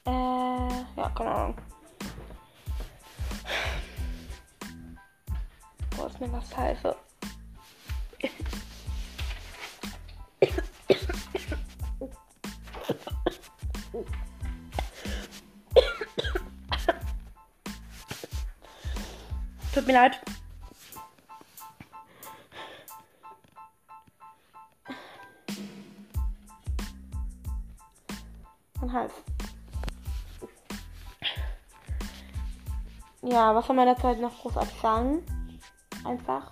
Äh, 0.06 0.84
ja, 0.98 1.10
keine 1.15 1.32
Ahnung. 1.32 1.71
Boah, 6.02 6.08
ist 6.08 6.20
mir 6.20 6.32
was 6.32 6.50
scheiße. 6.50 6.96
Tut 19.76 19.86
mir 19.86 19.94
leid. 19.94 20.20
Mein 28.80 28.92
Hals. 28.92 29.14
Ja, 33.22 33.54
was 33.54 33.68
soll 33.68 33.76
man 33.76 33.86
derzeit 33.86 34.20
noch 34.20 34.42
großartig 34.42 34.82
sagen? 34.82 35.41
Einfach 36.04 36.52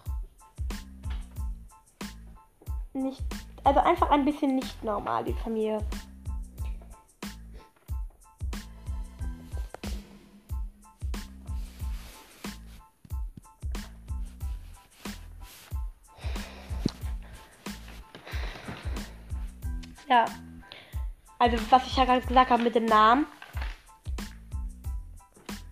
nicht, 2.93 3.23
also 3.63 3.79
einfach 3.79 4.09
ein 4.09 4.25
bisschen 4.25 4.55
nicht 4.55 4.83
normal, 4.83 5.23
die 5.23 5.33
Familie. 5.33 5.79
Ja. 20.07 20.25
Also, 21.37 21.57
was 21.69 21.85
ich 21.85 21.95
ja 21.95 22.05
gerade 22.05 22.25
gesagt 22.25 22.49
habe 22.49 22.63
mit 22.63 22.75
dem 22.75 22.85
Namen 22.85 23.27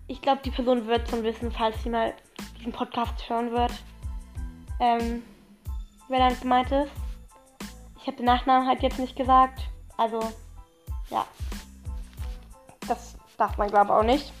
ich 0.08 0.22
glaube, 0.22 0.40
die 0.44 0.50
Person 0.50 0.86
wird 0.86 1.08
schon 1.08 1.22
wissen, 1.22 1.52
falls 1.52 1.80
sie 1.82 1.90
mal 1.90 2.14
diesen 2.58 2.72
Podcast 2.72 3.28
hören 3.28 3.50
wird. 3.52 3.72
Ähm, 4.80 5.22
wer 6.08 6.18
damit 6.18 6.40
gemeint 6.40 6.70
ist. 6.70 6.92
Ich 8.00 8.06
habe 8.06 8.16
den 8.16 8.26
Nachnamen 8.26 8.68
halt 8.68 8.82
jetzt 8.82 8.98
nicht 8.98 9.16
gesagt. 9.16 9.60
Also, 9.96 10.20
ja. 11.10 11.26
Das 12.86 13.16
darf 13.36 13.58
man, 13.58 13.68
glaube 13.68 13.86
ich, 13.86 13.92
auch 13.92 14.02
nicht. 14.02 14.32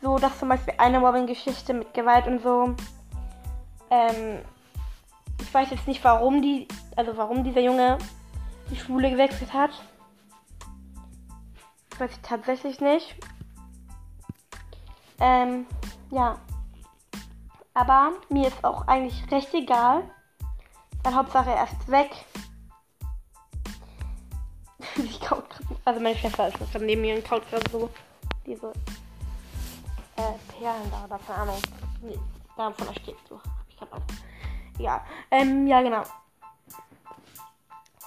So, 0.00 0.18
das 0.18 0.38
zum 0.38 0.48
Beispiel 0.48 0.74
eine 0.78 0.98
Mobbing-Geschichte 1.00 1.74
mit 1.74 1.94
Gewalt 1.94 2.26
und 2.26 2.42
so. 2.42 2.74
Ähm, 3.90 4.40
ich 5.40 5.52
weiß 5.52 5.70
jetzt 5.70 5.86
nicht, 5.86 6.02
warum 6.02 6.42
die, 6.42 6.66
also 6.96 7.16
warum 7.16 7.44
dieser 7.44 7.60
Junge 7.60 7.98
die 8.70 8.76
Schule 8.76 9.10
gewechselt 9.10 9.52
hat. 9.52 9.70
Das 11.90 12.00
weiß 12.00 12.10
ich 12.12 12.22
tatsächlich 12.22 12.80
nicht. 12.80 13.14
Ähm, 15.22 15.66
ja. 16.10 16.36
Aber 17.74 18.12
mir 18.28 18.48
ist 18.48 18.62
auch 18.64 18.86
eigentlich 18.88 19.30
recht 19.30 19.54
egal. 19.54 20.02
Weil 21.04 21.14
Hauptsache 21.14 21.50
er 21.50 21.64
ist 21.64 21.88
weg. 21.88 22.10
ich 24.96 25.20
kaut 25.20 25.44
also 25.84 26.00
meine 26.00 26.16
Schwester 26.16 26.48
ist 26.48 26.58
gerade 26.58 26.84
neben 26.84 27.00
mir 27.00 27.16
und 27.16 27.24
kaut 27.24 27.48
gerade 27.50 27.68
so 27.70 27.90
diese 28.46 28.72
äh, 30.16 30.32
Perlen 30.58 30.90
da 30.90 31.04
oder 31.04 31.18
keine 31.26 31.38
Ahnung. 31.40 31.62
Nee, 32.02 32.18
davon 32.56 32.88
erstickst 32.88 33.30
du. 33.30 33.36
Hab 33.36 33.68
ich 33.68 33.76
gerade. 33.76 34.02
Ja. 34.78 35.04
Ähm, 35.30 35.66
ja 35.66 35.82
genau. 35.82 36.02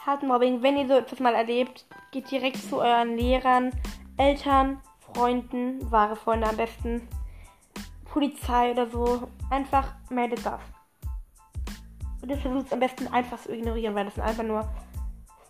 Hartmobbing, 0.06 0.62
wenn 0.62 0.78
ihr 0.78 0.88
so 0.88 0.94
etwas 0.94 1.20
mal 1.20 1.34
erlebt, 1.34 1.86
geht 2.12 2.30
direkt 2.30 2.62
zu 2.70 2.80
euren 2.80 3.18
Lehrern, 3.18 3.72
Eltern, 4.18 4.80
Freunden, 5.16 5.90
wahre 5.90 6.18
Freunde 6.18 6.50
am 6.50 6.58
besten, 6.58 7.08
Polizei 8.04 8.72
oder 8.72 8.90
so. 8.90 9.30
Einfach 9.50 9.96
meldet 10.10 10.46
das. 10.46 10.60
Und 12.22 12.30
ihr 12.30 12.38
versucht 12.38 12.66
es 12.66 12.74
am 12.74 12.82
besten 12.82 13.08
einfach 13.08 13.40
zu 13.40 13.54
ignorieren, 13.54 13.96
weil 13.96 14.06
das 14.06 14.16
sind 14.16 14.24
einfach 14.24 14.44
nur 14.44 14.68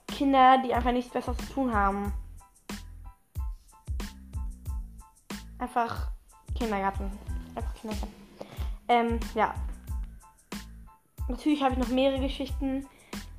Kinder, 0.07 0.59
die 0.63 0.71
einfach 0.71 0.91
nichts 0.91 1.11
Besseres 1.11 1.37
zu 1.37 1.51
tun 1.51 1.73
haben. 1.73 2.13
Einfach 5.57 6.11
Kindergarten. 6.53 7.11
Einfach 7.55 7.73
Kindergarten. 7.73 8.13
Ähm, 8.87 9.19
ja. 9.33 9.55
Natürlich 11.27 11.63
habe 11.63 11.73
ich 11.73 11.79
noch 11.79 11.87
mehrere 11.87 12.21
Geschichten. 12.21 12.85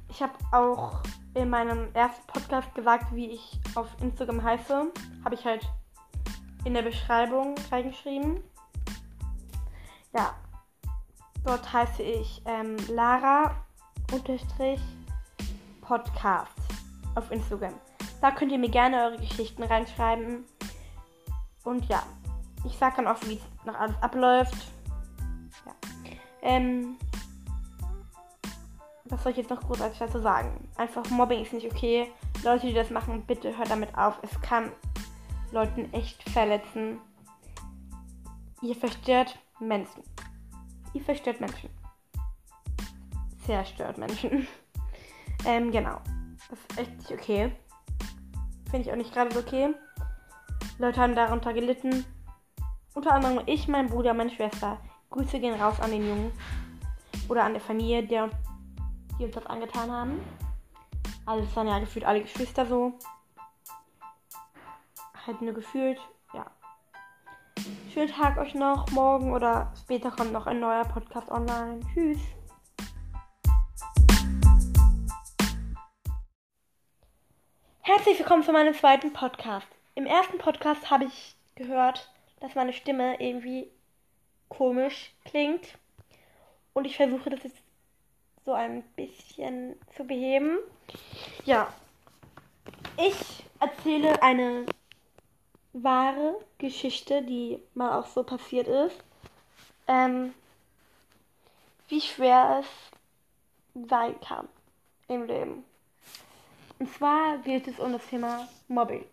Ich 0.09 0.21
habe 0.21 0.35
auch 0.51 1.03
in 1.35 1.51
meinem 1.51 1.95
ersten 1.95 2.27
Podcast 2.27 2.75
gesagt, 2.75 3.15
wie 3.15 3.31
ich 3.31 3.61
auf 3.77 3.87
Instagram 4.01 4.43
heiße. 4.43 4.93
Habe 5.25 5.35
ich 5.37 5.45
halt 5.45 5.69
in 6.67 6.75
der 6.75 6.83
Beschreibung 6.83 7.55
reingeschrieben. 7.71 8.43
Ja. 10.13 10.35
Dort 11.45 11.73
heiße 11.73 12.03
ich 12.03 12.43
ähm, 12.45 12.77
Lara 12.89 13.55
unterstrich 14.13 14.81
Podcast 15.81 16.59
auf 17.15 17.31
Instagram. 17.31 17.75
Da 18.21 18.33
könnt 18.33 18.51
ihr 18.51 18.59
mir 18.59 18.69
gerne 18.69 19.05
eure 19.05 19.19
Geschichten 19.19 19.63
reinschreiben. 19.63 20.45
Und 21.63 21.85
ja, 21.87 22.03
ich 22.65 22.77
sag 22.77 22.97
dann 22.97 23.07
auch, 23.07 23.23
wie 23.23 23.35
es 23.35 23.65
noch 23.65 23.79
alles 23.79 23.95
abläuft. 24.03 24.67
Ja. 25.65 25.73
Ähm, 26.43 26.99
was 29.05 29.23
soll 29.23 29.31
ich 29.31 29.39
jetzt 29.39 29.51
noch 29.51 29.61
großartig 29.61 30.01
dazu 30.01 30.19
sagen? 30.21 30.69
Einfach 30.77 31.09
Mobbing 31.11 31.43
ist 31.43 31.53
nicht 31.53 31.71
okay. 31.71 32.11
Leute, 32.43 32.67
die 32.67 32.75
das 32.75 32.91
machen, 32.91 33.23
bitte 33.25 33.57
hört 33.57 33.71
damit 33.71 33.97
auf. 33.97 34.19
Es 34.23 34.41
kann 34.41 34.73
Leuten 35.53 35.93
echt 35.93 36.23
verletzen. 36.31 36.99
Ihr 38.63 38.75
verstört 38.75 39.39
Menschen. 39.61 40.03
Ihr 40.93 41.03
verstört 41.03 41.41
Menschen. 41.41 41.71
Zerstört 43.45 43.99
Menschen. 43.99 44.47
ähm, 45.47 45.71
genau. 45.71 46.01
Das 46.51 46.59
ist 46.59 46.79
echt 46.79 46.97
nicht 46.99 47.13
okay. 47.13 47.53
Finde 48.71 48.87
ich 48.87 48.93
auch 48.93 48.97
nicht 48.97 49.13
gerade 49.13 49.33
so 49.33 49.41
okay. 49.41 49.75
Leute 50.79 51.01
haben 51.01 51.15
darunter 51.15 51.53
gelitten. 51.53 52.05
Unter 52.95 53.13
anderem 53.13 53.43
ich, 53.47 53.69
mein 53.69 53.89
Bruder, 53.89 54.15
meine 54.15 54.31
Schwester. 54.31 54.79
Grüße 55.11 55.39
gehen 55.39 55.61
raus 55.61 55.81
an 55.81 55.91
den 55.91 56.07
Jungen. 56.07 56.33
Oder 57.29 57.45
an 57.45 57.53
der 57.53 57.63
Familie, 57.63 58.07
der 58.07 58.31
die 59.19 59.25
uns 59.25 59.35
das 59.35 59.47
angetan 59.47 59.91
haben. 59.91 60.21
Also 61.25 61.45
es 61.45 61.57
waren 61.57 61.69
ja 61.69 61.79
gefühlt 61.79 62.05
alle 62.05 62.23
Geschwister 62.23 62.67
so. 62.67 62.93
Halt 65.27 65.43
nur 65.43 65.55
gefühlt, 65.55 65.99
ja. 66.35 66.47
Schönen 67.93 68.13
Tag 68.13 68.39
euch 68.39 68.55
noch, 68.55 68.89
morgen 68.93 69.33
oder 69.33 69.73
später 69.83 70.13
kommt 70.13 70.31
noch 70.31 70.47
ein 70.47 70.61
neuer 70.61 70.85
Podcast 70.85 71.29
online. 71.33 71.81
Tschüss. 71.93 72.21
Herzlich 77.81 78.21
willkommen 78.21 78.45
zu 78.45 78.53
meinem 78.53 78.73
zweiten 78.73 79.13
Podcast. 79.13 79.67
Im 79.97 80.07
ersten 80.07 80.39
Podcast 80.39 80.93
habe 80.93 81.07
ich 81.07 81.35
gehört, 81.57 82.09
dass 82.39 82.55
meine 82.55 82.73
Stimme 82.73 83.21
irgendwie 83.21 83.69
komisch 84.49 85.13
klingt. 85.25 85.77
Und 86.73 86.85
ich 86.85 86.97
versuche 86.97 87.31
das 87.31 87.43
jetzt 87.43 87.63
so 88.45 88.53
ein 88.53 88.85
bisschen 88.95 89.75
zu 89.97 90.05
beheben. 90.05 90.59
Ja. 91.45 91.75
Ich 92.97 93.45
erzähle 93.59 94.23
eine 94.23 94.67
wahre 95.83 96.37
Geschichte, 96.59 97.23
die 97.23 97.61
mal 97.75 97.99
auch 97.99 98.07
so 98.07 98.23
passiert 98.23 98.69
ist. 98.69 98.97
Ähm, 99.89 100.35
wie 101.89 102.01
schwer 102.01 102.63
es 102.63 103.89
sein 103.89 104.19
kann 104.21 104.49
im 105.09 105.27
Leben. 105.27 105.65
Und 106.79 106.93
zwar 106.93 107.39
geht 107.39 107.69
es 107.69 107.79
um 107.79 107.93
das 107.93 108.07
Thema 108.07 108.49
Mobbing. 108.69 109.05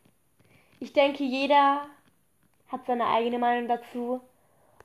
Ich 0.79 0.93
denke, 0.93 1.23
jeder 1.23 1.85
hat 2.69 2.85
seine 2.85 3.07
eigene 3.07 3.39
Meinung 3.39 3.67
dazu. 3.67 4.21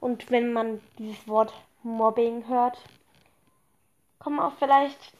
Und 0.00 0.30
wenn 0.30 0.52
man 0.52 0.80
dieses 0.98 1.26
Wort 1.26 1.52
Mobbing 1.82 2.46
hört, 2.46 2.78
kommen 4.18 4.38
auch 4.38 4.52
vielleicht 4.58 5.12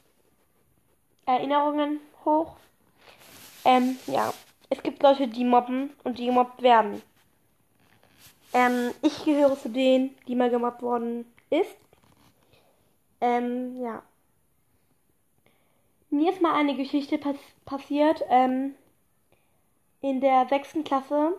Erinnerungen 1.27 2.01
hoch. 2.25 2.57
Ähm, 3.65 3.99
ja. 4.07 4.33
Es 4.71 4.83
gibt 4.83 5.03
Leute, 5.03 5.29
die 5.29 5.45
mobben 5.45 5.91
und 6.05 6.19
die 6.19 6.27
gemobbt 6.27 6.63
werden. 6.63 7.03
Ähm, 8.53 8.93
ich 9.03 9.25
gehöre 9.25 9.59
zu 9.59 9.71
denen, 9.71 10.15
die 10.27 10.35
mal 10.35 10.51
gemobbt 10.51 10.83
worden 10.83 11.25
ist. 11.51 11.77
Ähm, 13.21 13.81
ja. 13.81 14.03
Mir 16.11 16.33
ist 16.33 16.41
mal 16.41 16.55
eine 16.55 16.77
Geschichte 16.77 17.19
pass 17.19 17.37
passiert. 17.65 18.23
Ähm, 18.29 18.75
in 20.01 20.21
der 20.21 20.47
sechsten 20.49 20.85
Klasse. 20.85 21.35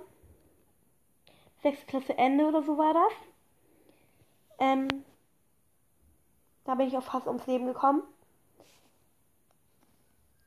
Sechste 1.61 1.85
Klasse 1.85 2.17
Ende 2.17 2.45
oder 2.45 2.63
so 2.63 2.77
war 2.77 2.93
das. 2.93 3.13
Ähm, 4.59 4.87
da 6.65 6.75
bin 6.75 6.87
ich 6.87 6.97
auch 6.97 7.03
fast 7.03 7.27
ums 7.27 7.47
Leben 7.47 7.65
gekommen. 7.65 8.03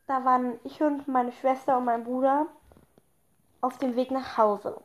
Da 0.07 0.25
waren 0.25 0.59
ich 0.65 0.83
und 0.83 1.09
meine 1.09 1.33
Schwester 1.33 1.79
und 1.79 1.85
mein 1.85 2.05
Bruder 2.05 2.47
auf 3.63 3.79
dem 3.79 3.97
Weg 3.97 4.11
nach 4.11 4.37
Hause. 4.37 4.81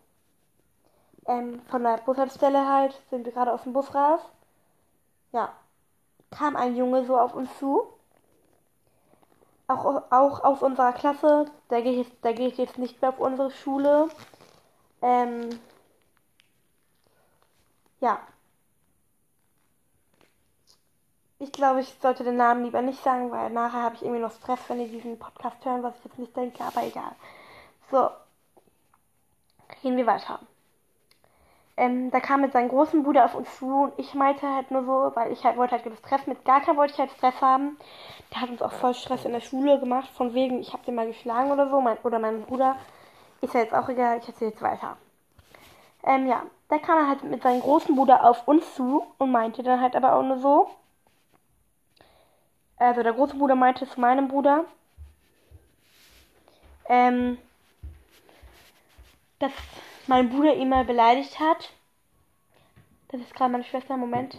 Ähm, 1.25 1.61
von 1.69 1.83
der 1.83 1.97
Bushaltestelle 1.97 2.65
halt 2.67 2.93
sind 3.09 3.25
wir 3.25 3.33
gerade 3.33 3.51
aus 3.53 3.63
dem 3.63 3.73
Bus 3.73 3.93
raus. 3.93 4.21
Ja, 5.33 5.51
kam 6.31 6.55
ein 6.55 6.77
Junge 6.77 7.05
so 7.05 7.17
auf 7.19 7.33
uns 7.35 7.49
zu. 7.59 7.83
Auch, 9.67 10.03
auch 10.11 10.43
aus 10.43 10.61
unserer 10.61 10.93
Klasse. 10.93 11.51
Der 11.69 11.81
geht, 11.81 11.97
jetzt, 11.97 12.23
der 12.23 12.33
geht 12.33 12.57
jetzt 12.57 12.77
nicht 12.77 13.01
mehr 13.01 13.09
auf 13.09 13.19
unsere 13.19 13.51
Schule. 13.51 14.07
Ähm, 15.01 15.49
ja, 17.99 18.19
ich 21.39 21.51
glaube, 21.51 21.81
ich 21.81 21.93
sollte 22.01 22.23
den 22.23 22.37
Namen 22.37 22.63
lieber 22.63 22.81
nicht 22.81 23.03
sagen, 23.03 23.31
weil 23.31 23.49
nachher 23.51 23.83
habe 23.83 23.95
ich 23.95 24.01
irgendwie 24.01 24.21
noch 24.21 24.31
Stress, 24.31 24.59
wenn 24.67 24.79
die 24.79 24.87
diesen 24.89 25.19
Podcast 25.19 25.63
hören, 25.65 25.83
was 25.83 25.95
ich 25.97 26.05
jetzt 26.05 26.19
nicht 26.19 26.35
denke, 26.35 26.63
aber 26.63 26.83
egal. 26.83 27.15
So, 27.91 28.09
gehen 29.81 29.97
wir 29.97 30.07
weiter. 30.07 30.39
Ähm, 31.79 32.09
da 32.09 32.19
kam 32.19 32.41
mit 32.41 32.53
seinem 32.53 32.69
großen 32.69 33.03
Bruder 33.03 33.25
auf 33.25 33.35
uns 33.35 33.55
zu 33.59 33.83
und 33.83 33.93
ich 33.97 34.15
meinte 34.15 34.47
halt 34.47 34.71
nur 34.71 34.83
so, 34.83 35.15
weil 35.15 35.31
ich 35.31 35.43
halt 35.43 35.57
wollte 35.57 35.73
halt 35.73 35.97
Stress 35.99 36.25
mit 36.25 36.43
keinem 36.43 36.75
wollte 36.75 36.93
ich 36.93 36.99
halt 36.99 37.11
Stress 37.11 37.39
haben. 37.39 37.77
Der 38.33 38.41
hat 38.41 38.49
uns 38.49 38.63
auch 38.63 38.71
voll 38.71 38.95
Stress 38.95 39.25
in 39.25 39.33
der 39.33 39.41
Schule 39.41 39.79
gemacht, 39.79 40.09
von 40.09 40.33
wegen, 40.33 40.59
ich 40.59 40.73
habe 40.73 40.83
den 40.85 40.95
mal 40.95 41.05
geschlagen 41.05 41.51
oder 41.51 41.69
so, 41.69 41.79
mein, 41.79 41.97
oder 41.99 42.17
mein 42.17 42.41
Bruder. 42.43 42.77
Ist 43.41 43.53
ja 43.53 43.59
jetzt 43.59 43.75
auch 43.75 43.87
egal, 43.89 44.17
ich 44.17 44.27
erzähle 44.27 44.51
jetzt 44.51 44.61
weiter. 44.63 44.97
Ähm, 46.03 46.25
ja, 46.25 46.43
da 46.69 46.79
kam 46.79 46.97
er 46.97 47.07
halt 47.09 47.23
mit 47.23 47.43
seinem 47.43 47.61
großen 47.61 47.95
Bruder 47.95 48.23
auf 48.23 48.47
uns 48.47 48.73
zu 48.75 49.05
und 49.19 49.31
meinte 49.31 49.61
dann 49.61 49.79
halt 49.79 49.95
aber 49.95 50.15
auch 50.15 50.23
nur 50.23 50.39
so, 50.39 50.69
also 52.77 53.03
der 53.03 53.13
große 53.13 53.35
Bruder 53.37 53.55
meinte 53.55 53.87
zu 53.87 53.99
meinem 53.99 54.27
Bruder, 54.27 54.65
ähm, 56.89 57.37
dass 59.39 59.51
mein 60.07 60.29
Bruder 60.29 60.55
ihn 60.55 60.69
mal 60.69 60.85
beleidigt 60.85 61.39
hat. 61.39 61.71
Das 63.09 63.21
ist 63.21 63.33
gerade 63.33 63.51
meine 63.51 63.63
Schwester, 63.63 63.97
Moment. 63.97 64.37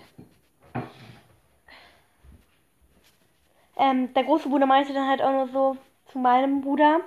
Ähm, 3.76 4.12
der 4.12 4.24
große 4.24 4.48
Bruder 4.48 4.66
meinte 4.66 4.92
dann 4.92 5.08
halt 5.08 5.22
auch 5.22 5.30
nur 5.30 5.48
so 5.48 5.76
zu 6.10 6.18
meinem 6.18 6.62
Bruder 6.62 7.00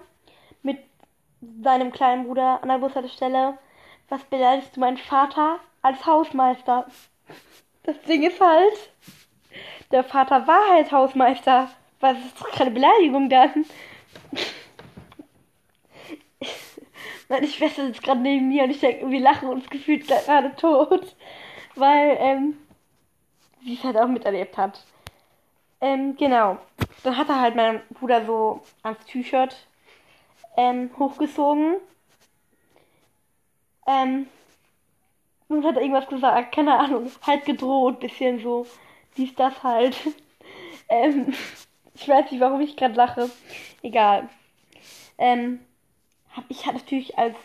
mit 0.64 0.80
seinem 1.62 1.92
kleinen 1.92 2.26
Bruder 2.26 2.62
an 2.62 2.70
der 2.70 2.78
Bushaltestelle, 2.78 3.58
was 4.10 4.24
beleidigst 4.26 4.76
du 4.76 4.80
meinen 4.80 4.98
Vater 4.98 5.60
als 5.82 6.06
Hausmeister? 6.06 6.86
Das 7.84 8.00
Ding 8.04 8.24
ist 8.24 8.40
halt, 8.40 8.92
der 9.92 10.04
Vater 10.04 10.48
war 10.48 10.70
halt 10.70 10.92
Hausmeister. 10.92 11.70
Was 12.00 12.18
ist 12.18 12.44
keine 12.54 12.72
Beleidigung 12.72 13.30
dann? 13.30 13.66
Meine 17.32 17.48
Schwester 17.48 17.86
sitzt 17.86 18.04
gerade 18.04 18.20
neben 18.20 18.50
mir 18.50 18.66
und 18.66 18.72
ich 18.72 18.82
denke, 18.82 19.10
wir 19.10 19.20
lachen 19.22 19.48
uns 19.48 19.70
gefühlt 19.70 20.06
gerade 20.06 20.54
tot. 20.58 21.16
weil 21.76 22.18
ähm, 22.20 22.58
sie 23.64 23.76
es 23.76 23.84
halt 23.86 23.96
auch 23.96 24.08
miterlebt 24.08 24.58
hat. 24.58 24.84
Ähm, 25.80 26.18
genau. 26.18 26.58
Dann 27.04 27.16
hat 27.16 27.30
er 27.30 27.40
halt 27.40 27.56
mein 27.56 27.82
Bruder 27.92 28.26
so 28.26 28.62
ans 28.84 29.06
T-Shirt 29.06 29.56
ähm, 30.58 30.90
hochgezogen. 31.00 31.78
Ähm, 33.88 34.28
und 35.48 35.66
hat 35.66 35.78
irgendwas 35.78 36.08
gesagt, 36.08 36.54
keine 36.54 36.78
Ahnung, 36.78 37.10
halt 37.26 37.46
gedroht, 37.46 38.02
bisschen 38.02 38.42
so, 38.42 38.68
dies, 39.16 39.34
das 39.36 39.64
halt. 39.64 39.96
ähm, 40.90 41.34
ich 41.94 42.10
weiß 42.10 42.30
nicht, 42.30 42.42
warum 42.42 42.60
ich 42.60 42.76
gerade 42.76 42.96
lache. 42.96 43.30
Egal. 43.82 44.28
Ähm, 45.18 45.62
hab 46.36 46.46
ich 46.50 46.66
hatte 46.66 46.78
natürlich 46.78 47.18
als 47.18 47.36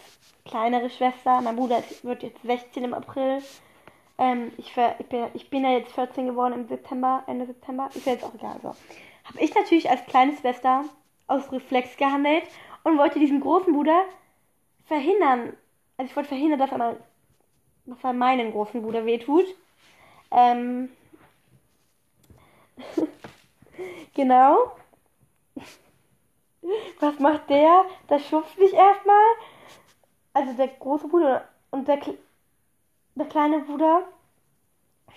kleinere 0.44 0.90
Schwester, 0.90 1.40
mein 1.40 1.56
Bruder 1.56 1.82
wird 2.02 2.22
jetzt 2.22 2.42
16 2.42 2.84
im 2.84 2.94
April. 2.94 3.42
Ähm, 4.18 4.52
ich, 4.56 4.72
ich, 4.98 5.06
bin, 5.06 5.26
ich 5.34 5.50
bin 5.50 5.64
ja 5.64 5.72
jetzt 5.72 5.92
14 5.92 6.26
geworden 6.26 6.54
im 6.54 6.68
September, 6.68 7.22
Ende 7.26 7.46
September. 7.46 7.90
Ist 7.94 8.06
ja 8.06 8.12
jetzt 8.12 8.24
auch 8.24 8.34
egal. 8.34 8.58
So. 8.62 8.68
Habe 8.68 9.40
ich 9.40 9.54
natürlich 9.54 9.90
als 9.90 10.04
kleine 10.06 10.36
Schwester 10.36 10.84
aus 11.26 11.50
Reflex 11.52 11.96
gehandelt 11.96 12.44
und 12.84 12.98
wollte 12.98 13.18
diesem 13.18 13.40
großen 13.40 13.72
Bruder 13.72 14.04
verhindern. 14.86 15.56
Also 15.96 16.10
ich 16.10 16.16
wollte 16.16 16.28
verhindern, 16.28 16.58
dass 16.58 16.70
er, 16.70 16.78
mal, 16.78 16.96
dass 17.86 18.04
er 18.04 18.12
meinen 18.12 18.52
großen 18.52 18.82
Bruder 18.82 19.04
wehtut. 19.04 19.46
Ähm. 20.30 20.90
genau. 24.14 24.72
Was 27.00 27.18
macht 27.18 27.48
der? 27.50 27.84
Der 28.08 28.18
schubst 28.18 28.58
mich 28.58 28.72
erstmal. 28.72 29.24
Also 30.32 30.52
der 30.52 30.68
große 30.68 31.08
Bruder 31.08 31.48
und 31.70 31.88
der, 31.88 31.98
der 33.14 33.26
kleine 33.26 33.60
Bruder 33.60 34.02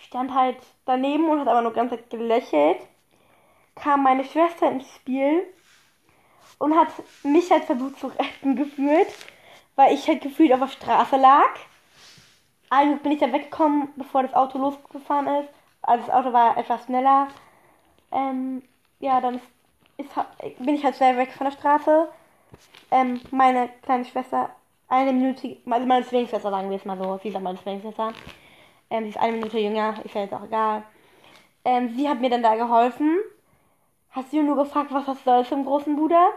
stand 0.05 0.33
halt 0.33 0.57
daneben 0.85 1.29
und 1.29 1.39
hat 1.39 1.47
aber 1.47 1.61
nur 1.61 1.73
ganz 1.73 1.93
gelächelt. 2.09 2.79
Kam 3.75 4.03
meine 4.03 4.23
Schwester 4.23 4.71
ins 4.71 4.87
Spiel 4.95 5.45
und 6.57 6.75
hat 6.77 6.89
mich 7.23 7.49
halt 7.51 7.65
versucht 7.65 7.99
zu 7.99 8.07
retten 8.07 8.55
gefühlt, 8.55 9.07
weil 9.75 9.93
ich 9.93 10.07
halt 10.07 10.21
gefühlt 10.21 10.51
auf 10.53 10.59
der 10.59 10.67
Straße 10.67 11.17
lag. 11.17 11.49
Also 12.69 12.97
bin 12.97 13.13
ich 13.13 13.19
da 13.19 13.31
weggekommen, 13.31 13.89
bevor 13.95 14.23
das 14.23 14.33
Auto 14.33 14.57
losgefahren 14.57 15.27
ist. 15.41 15.49
Also 15.81 16.05
das 16.05 16.15
Auto 16.15 16.33
war 16.33 16.57
etwas 16.57 16.85
schneller. 16.85 17.29
Ähm, 18.11 18.61
ja, 18.99 19.21
dann 19.21 19.35
ist, 19.35 19.47
ist, 19.99 20.09
bin 20.59 20.75
ich 20.75 20.83
halt 20.83 20.95
schnell 20.95 21.17
weg 21.17 21.31
von 21.33 21.45
der 21.45 21.51
Straße. 21.51 22.07
Ähm, 22.91 23.21
meine 23.31 23.69
kleine 23.83 24.05
Schwester, 24.05 24.49
eine 24.87 25.13
Minute, 25.13 25.57
also 25.69 25.85
meine 25.85 26.05
Zwillingsschwester 26.05 26.49
sagen 26.49 26.69
wir 26.69 26.77
es 26.77 26.85
mal 26.85 26.97
so, 26.97 27.19
sie 27.21 27.29
ist 27.29 27.39
meine 27.39 27.61
Zwillingsschwester. 27.61 28.13
Ähm, 28.89 29.03
sie 29.03 29.09
ist 29.09 29.19
eine 29.19 29.33
Minute 29.33 29.59
jünger, 29.59 29.93
ist 30.03 30.15
ja 30.15 30.21
jetzt 30.21 30.33
auch 30.33 30.43
egal. 30.43 30.83
Ähm, 31.65 31.93
sie 31.95 32.09
hat 32.09 32.21
mir 32.21 32.29
dann 32.29 32.41
da 32.41 32.55
geholfen. 32.55 33.19
Hast 34.11 34.33
du 34.33 34.41
nur 34.41 34.55
gefragt, 34.55 34.91
was 34.91 35.05
das 35.05 35.23
soll 35.23 35.45
zum 35.45 35.65
großen 35.65 35.95
Bruder? 35.95 36.31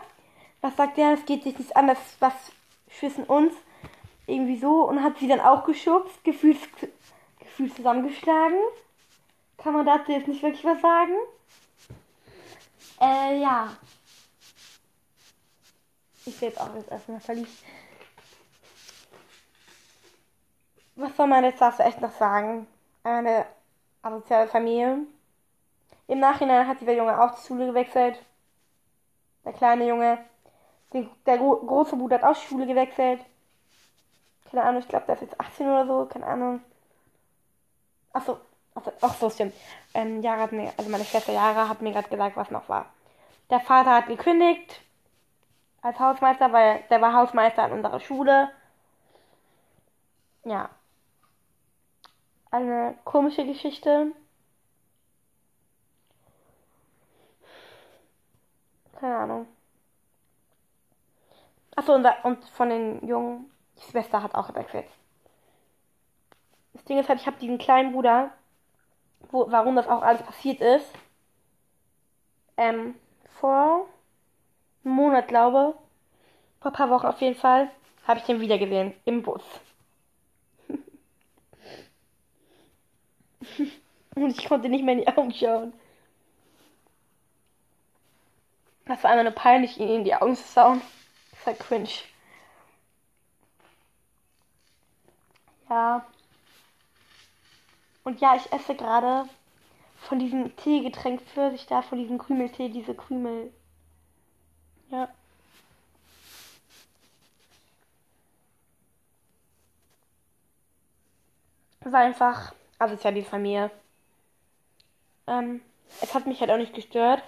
Was 0.60 0.76
sagt 0.76 0.98
der? 0.98 1.12
Das 1.12 1.24
geht 1.24 1.42
sich 1.42 1.56
nichts 1.56 1.72
an, 1.72 1.86
das 1.86 1.98
was 2.20 2.34
schwissen 2.90 3.24
uns. 3.24 3.54
Irgendwie 4.26 4.58
so. 4.58 4.86
Und 4.86 5.02
hat 5.02 5.18
sie 5.18 5.28
dann 5.28 5.40
auch 5.40 5.64
geschubst, 5.64 6.22
gefühlt, 6.22 6.58
gefühlt 7.38 7.74
zusammengeschlagen. 7.74 8.58
Kann 9.56 9.72
man 9.72 9.86
dazu 9.86 10.12
jetzt 10.12 10.28
nicht 10.28 10.42
wirklich 10.42 10.64
was 10.64 10.80
sagen? 10.80 11.14
Äh, 13.02 13.40
ja. 13.40 13.76
Ich 16.24 16.40
jetzt 16.40 16.60
auch 16.60 16.72
jetzt 16.76 16.90
erstmal 16.90 17.20
verliebt. 17.20 17.50
Was 20.94 21.16
soll 21.16 21.26
man 21.26 21.42
jetzt 21.42 21.60
dazu 21.60 21.82
echt 21.82 22.00
noch 22.00 22.12
sagen? 22.12 22.68
Eine 23.02 23.46
asoziale 24.02 24.46
Familie. 24.46 24.98
Im 26.06 26.20
Nachhinein 26.20 26.68
hat 26.68 26.80
dieser 26.80 26.92
Junge 26.92 27.20
auch 27.20 27.34
die 27.34 27.44
Schule 27.44 27.66
gewechselt. 27.66 28.24
Der 29.44 29.52
kleine 29.52 29.88
Junge. 29.88 30.24
Der 30.92 31.38
große 31.38 31.96
Bruder 31.96 32.20
hat 32.20 32.24
auch 32.24 32.40
Schule 32.40 32.66
gewechselt. 32.66 33.24
Keine 34.48 34.62
Ahnung, 34.62 34.82
ich 34.82 34.88
glaube, 34.88 35.06
der 35.06 35.16
ist 35.16 35.22
jetzt 35.22 35.40
18 35.40 35.66
oder 35.66 35.86
so, 35.86 36.06
keine 36.06 36.26
Ahnung. 36.26 36.60
Achso, 38.12 38.38
achso, 38.74 38.92
ach 39.00 39.14
so, 39.14 39.30
stimmt. 39.30 39.54
Ähm, 39.94 40.22
Jara 40.22 40.42
hat 40.42 40.52
mir, 40.52 40.72
also 40.76 40.90
meine 40.90 41.04
Schwester 41.04 41.32
Jara 41.32 41.68
hat 41.68 41.82
mir 41.82 41.92
gerade 41.92 42.08
gesagt, 42.08 42.36
was 42.36 42.50
noch 42.50 42.68
war. 42.68 42.86
Der 43.50 43.60
Vater 43.60 43.94
hat 43.94 44.06
gekündigt 44.06 44.80
als 45.82 45.98
Hausmeister, 45.98 46.52
weil 46.52 46.82
der 46.90 47.00
war 47.00 47.12
Hausmeister 47.14 47.64
an 47.64 47.72
unserer 47.72 48.00
Schule. 48.00 48.50
Ja. 50.44 50.70
Eine 52.50 52.96
komische 53.04 53.46
Geschichte. 53.46 54.12
Keine 58.98 59.16
Ahnung. 59.16 59.46
Achso, 61.74 61.94
und, 61.94 62.06
und 62.22 62.44
von 62.50 62.68
den 62.68 63.06
Jungen, 63.06 63.50
die 63.78 63.90
Schwester 63.90 64.22
hat 64.22 64.34
auch 64.34 64.48
gewechselt. 64.48 64.86
Das 66.74 66.84
Ding 66.84 66.98
ist 66.98 67.08
halt, 67.08 67.20
ich 67.20 67.26
habe 67.26 67.38
diesen 67.38 67.58
kleinen 67.58 67.92
Bruder, 67.92 68.30
wo, 69.30 69.50
warum 69.50 69.76
das 69.76 69.88
auch 69.88 70.02
alles 70.02 70.22
passiert 70.22 70.60
ist, 70.60 70.86
ähm, 72.56 72.94
vor 73.40 73.86
einem 74.84 74.94
Monat, 74.94 75.28
glaube 75.28 75.74
vor 76.60 76.70
ein 76.70 76.76
paar 76.76 76.90
Wochen 76.90 77.06
auf 77.06 77.20
jeden 77.20 77.34
Fall, 77.36 77.70
habe 78.06 78.20
ich 78.20 78.26
den 78.26 78.40
wieder 78.40 78.58
gesehen, 78.58 78.94
im 79.04 79.22
Bus. 79.22 79.42
Und 84.14 84.38
ich 84.38 84.46
konnte 84.46 84.68
nicht 84.68 84.84
mehr 84.84 84.94
in 84.94 85.00
die 85.00 85.08
Augen 85.08 85.32
schauen. 85.32 85.72
Das 88.84 89.02
war 89.02 89.10
einfach 89.10 89.24
nur 89.24 89.32
peinlich, 89.32 89.78
ihn 89.78 89.88
in 89.88 90.04
die 90.04 90.14
Augen 90.14 90.36
zu 90.36 90.44
schauen. 90.52 90.82
Das 91.32 91.46
war 91.46 91.54
cringe. 91.54 91.88
Ja. 95.68 96.06
Und 98.04 98.20
ja, 98.20 98.36
ich 98.36 98.52
esse 98.52 98.74
gerade 98.74 99.28
von 99.96 100.18
diesem 100.18 100.54
Teegetränk 100.56 101.22
für 101.22 101.50
sich 101.52 101.66
da, 101.66 101.82
von 101.82 101.98
diesem 101.98 102.18
Krümeltee, 102.18 102.68
diese 102.68 102.94
Krümel. 102.94 103.52
Ja. 104.90 105.08
Das 111.80 111.92
war 111.92 112.00
einfach 112.00 112.52
also 112.82 112.94
ist 112.94 113.04
ja 113.04 113.12
die 113.12 113.22
Familie. 113.22 113.70
Ähm, 115.28 115.62
es 116.00 116.12
hat 116.14 116.26
mich 116.26 116.40
halt 116.40 116.50
auch 116.50 116.56
nicht 116.56 116.74
gestört, 116.74 117.22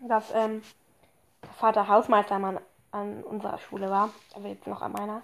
dass 0.00 0.30
ähm, 0.32 0.62
der 1.42 1.50
Vater 1.50 1.86
Hausmeistermann 1.86 2.58
an 2.92 3.22
unserer 3.24 3.58
Schule 3.58 3.90
war, 3.90 4.08
aber 4.34 4.48
jetzt 4.48 4.66
noch 4.66 4.80
an 4.80 4.92
meiner. 4.92 5.20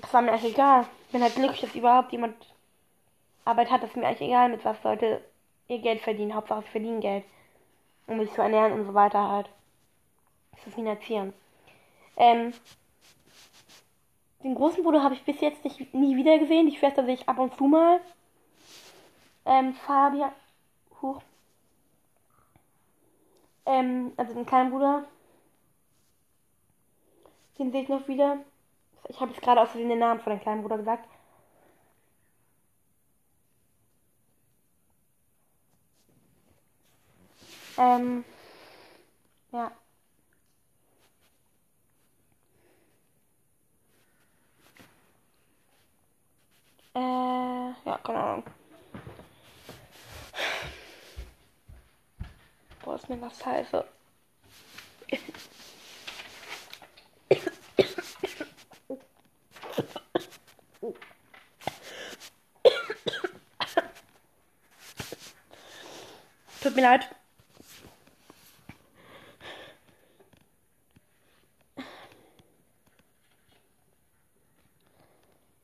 Das 0.00 0.14
war 0.14 0.22
mir 0.22 0.32
eigentlich 0.32 0.54
egal. 0.54 0.86
Ich 1.06 1.12
bin 1.12 1.22
halt 1.22 1.34
glücklich, 1.34 1.60
dass 1.60 1.74
überhaupt 1.74 2.12
jemand 2.12 2.34
Arbeit 3.44 3.70
hat, 3.70 3.82
das 3.82 3.90
ist 3.90 3.96
mir 3.96 4.06
eigentlich 4.06 4.28
egal, 4.28 4.48
mit 4.48 4.64
was 4.64 4.82
Leute 4.82 5.24
ihr 5.68 5.78
Geld 5.78 6.00
verdienen. 6.00 6.34
Hauptsache 6.34 6.62
sie 6.62 6.68
verdienen 6.68 7.00
Geld. 7.00 7.24
Um 8.06 8.18
sich 8.20 8.32
zu 8.32 8.42
ernähren 8.42 8.72
und 8.72 8.86
so 8.86 8.94
weiter 8.94 9.28
halt. 9.28 9.48
Zu 10.64 10.70
finanzieren. 10.70 11.32
Ähm, 12.16 12.52
den 14.42 14.54
großen 14.54 14.82
Bruder 14.82 15.02
habe 15.02 15.14
ich 15.14 15.24
bis 15.24 15.40
jetzt 15.40 15.64
nicht, 15.64 15.94
nie 15.94 16.16
wieder 16.16 16.38
gesehen. 16.38 16.68
Die 16.68 16.76
Schwester 16.76 17.04
sehe 17.04 17.14
ich 17.14 17.28
ab 17.28 17.38
und 17.38 17.54
zu 17.54 17.64
mal. 17.64 18.00
Ähm, 19.44 19.74
Fabian. 19.74 20.32
Huch. 21.00 21.20
Ähm, 23.66 24.12
also 24.16 24.34
den 24.34 24.46
kleinen 24.46 24.70
Bruder. 24.70 25.04
Den 27.58 27.70
sehe 27.70 27.82
ich 27.82 27.88
noch 27.88 28.08
wieder. 28.08 28.38
Ich 29.10 29.20
habe 29.20 29.32
jetzt 29.32 29.42
gerade 29.42 29.60
außerdem 29.60 29.88
den 29.88 29.98
Namen 29.98 30.20
von 30.20 30.30
dem 30.32 30.40
kleinen 30.40 30.62
Bruder 30.62 30.78
gesagt. 30.78 31.08
Ähm, 37.76 38.24
ja. 39.52 39.72
Äh, 46.94 47.00
ja, 47.84 47.98
keine 48.04 48.18
Ahnung. 48.20 48.44
Boah, 52.84 52.94
ist 52.94 53.08
mir 53.08 53.16
das 53.18 53.38
scheiße. 53.40 53.84
mir 66.80 66.88
leid. 66.88 67.08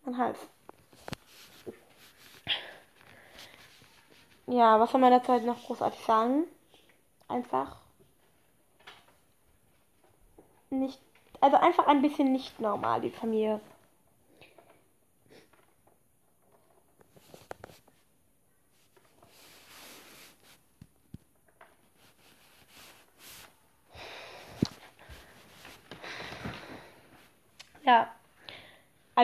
Mein 0.05 0.19
Hals. 0.19 0.39
Ja, 4.47 4.79
was 4.79 4.91
soll 4.93 5.01
man 5.01 5.11
dazu 5.11 5.33
halt 5.33 5.45
noch 5.45 5.61
großartig 5.65 6.01
sagen? 6.05 6.45
Einfach 7.29 7.77
nicht, 10.71 11.01
also 11.41 11.57
einfach 11.57 11.87
ein 11.87 12.03
bisschen 12.03 12.33
nicht 12.33 12.61
normal, 12.61 13.01
die 13.01 13.11
Familie. 13.11 13.61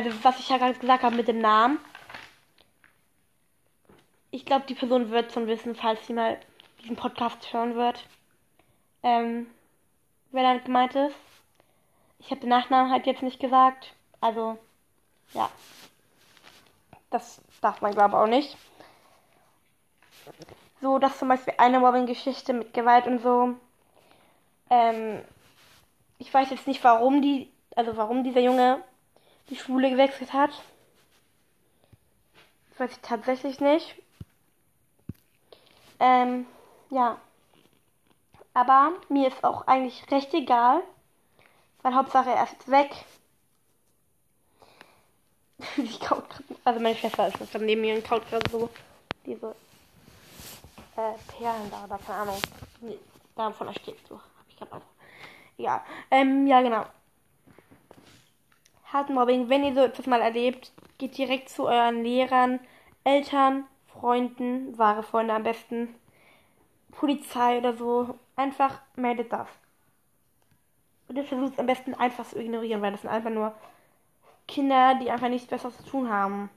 Also, 0.05 0.24
was 0.24 0.40
ich 0.40 0.48
ja 0.48 0.59
gerade 0.59 0.76
gesagt 0.76 1.05
habe 1.05 1.14
mit 1.14 1.28
dem 1.28 1.38
Namen. 1.38 1.78
Ich 4.32 4.44
glaube, 4.44 4.64
die 4.66 4.74
Person 4.74 5.11
wird 5.11 5.32
schon 5.32 5.46
wissen, 5.46 5.76
falls 5.76 6.05
sie 6.07 6.12
mal 6.12 6.40
diesen 6.82 6.96
Podcast 6.96 7.53
hören 7.53 7.76
wird. 7.76 8.05
Ähm, 9.05 9.46
wer 10.32 10.42
damit 10.42 10.64
gemeint 10.64 10.96
ist. 10.96 11.14
Ich 12.18 12.30
habe 12.30 12.40
den 12.40 12.48
Nachnamen 12.48 12.90
halt 12.90 13.07
jetzt 13.07 13.22
nicht 13.22 13.38
gesagt. 13.38 13.94
Also, 14.20 14.59
ja. 15.34 15.48
Das 17.11 17.40
darf 17.61 17.80
man, 17.80 17.92
glaube 17.92 18.11
ich, 18.11 18.14
auch 18.16 18.26
nicht. 18.26 18.57
So, 20.80 20.98
dass 20.98 21.18
zum 21.18 21.28
Beispiel 21.28 21.55
eine 21.59 21.78
Mobbing-Geschichte 21.78 22.55
mit 22.55 22.74
Gewalt 22.74 23.07
und 23.07 23.20
so. 23.20 23.55
Ähm, 24.68 25.22
ich 26.18 26.32
weiß 26.34 26.50
jetzt 26.50 26.66
nicht, 26.66 26.82
warum 26.82 27.22
die 27.22 27.53
also 27.76 27.96
warum 27.96 28.24
dieser 28.24 28.40
Junge 28.40 28.82
die 29.51 29.57
Schule 29.57 29.90
gewechselt 29.90 30.32
hat. 30.32 30.51
Das 32.70 32.80
weiß 32.80 32.93
ich 32.93 33.03
tatsächlich 33.03 33.61
nicht. 33.61 33.95
Ähm, 36.01 36.47
ja. 36.90 37.18
Aber 38.55 38.93
mir 39.09 39.28
ist 39.28 39.45
auch 39.45 39.66
eigentlich 39.66 40.11
recht 40.11 40.32
egal. 40.34 40.82
Weil 41.82 41.95
Hauptsache 41.95 42.30
er 42.30 42.45
ist 42.45 42.70
weg. 42.70 42.90
Die 45.76 45.99
kaut 45.99 46.24
also 46.64 46.80
meine 46.80 46.97
Schwester 46.97 47.28
ist 47.28 47.40
das 47.40 47.61
neben 47.61 47.80
mir 47.80 47.95
und 47.97 48.05
kaut 48.05 48.28
gerade 48.28 48.49
so 48.51 48.70
diese 49.26 49.55
äh, 50.97 51.14
Perlen 51.28 51.70
da 51.70 51.84
oder 51.84 51.99
keine 51.99 52.18
Ahnung. 52.18 52.43
Nee, 52.80 52.99
davon 53.34 53.68
erstickt 53.68 54.07
so. 54.07 54.16
Hab 54.16 54.49
ich 54.49 54.57
gerade 54.57 54.72
auch. 54.76 54.82
Ja. 55.57 55.84
Ähm, 56.11 56.47
ja 56.47 56.62
genau. 56.62 56.84
Hartmobbing, 58.93 59.49
wenn 59.49 59.64
ihr 59.64 59.74
so 59.74 59.80
etwas 59.80 60.07
mal 60.07 60.20
erlebt, 60.20 60.72
geht 60.99 61.16
direkt 61.16 61.49
zu 61.49 61.66
euren 61.66 62.03
Lehrern, 62.03 62.61
Eltern, 63.05 63.64
Freunden, 63.86 64.76
wahre 64.78 65.03
Freunde 65.03 65.34
am 65.34 65.43
besten, 65.43 65.95
Polizei 66.90 67.59
oder 67.59 67.74
so. 67.74 68.18
Einfach 68.36 68.80
meldet 68.97 69.32
das. 69.32 69.49
Und 71.09 71.16
ihr 71.16 71.24
versucht 71.24 71.55
es 71.55 71.59
am 71.59 71.66
besten 71.66 71.95
einfach 71.95 72.26
zu 72.26 72.40
ignorieren, 72.40 72.82
weil 72.82 72.93
das 72.93 73.03
sind 73.03 73.11
einfach 73.11 73.30
nur 73.30 73.55
Kinder, 74.47 74.95
die 74.97 75.11
einfach 75.11 75.28
nichts 75.28 75.49
Besseres 75.49 75.76
zu 75.78 75.84
tun 75.84 76.11
haben. 76.11 76.51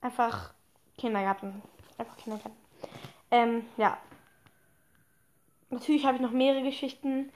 Einfach 0.00 0.52
Kindergarten. 0.96 1.62
Einfach 1.96 2.16
Kindergarten. 2.16 2.56
Ähm, 3.30 3.64
ja. 3.76 3.98
Natürlich 5.70 6.06
habe 6.06 6.16
ich 6.16 6.22
noch 6.22 6.30
mehrere 6.30 6.62
Geschichten. 6.62 7.30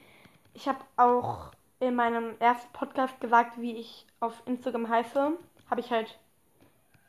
Ich 0.54 0.68
habe 0.68 0.80
auch 0.96 1.50
in 1.80 1.94
meinem 1.94 2.36
ersten 2.38 2.72
Podcast 2.72 3.20
gesagt, 3.20 3.60
wie 3.60 3.76
ich 3.76 4.06
auf 4.20 4.42
Instagram 4.46 4.88
heiße. 4.88 5.32
Habe 5.70 5.80
ich 5.80 5.90
halt 5.90 6.18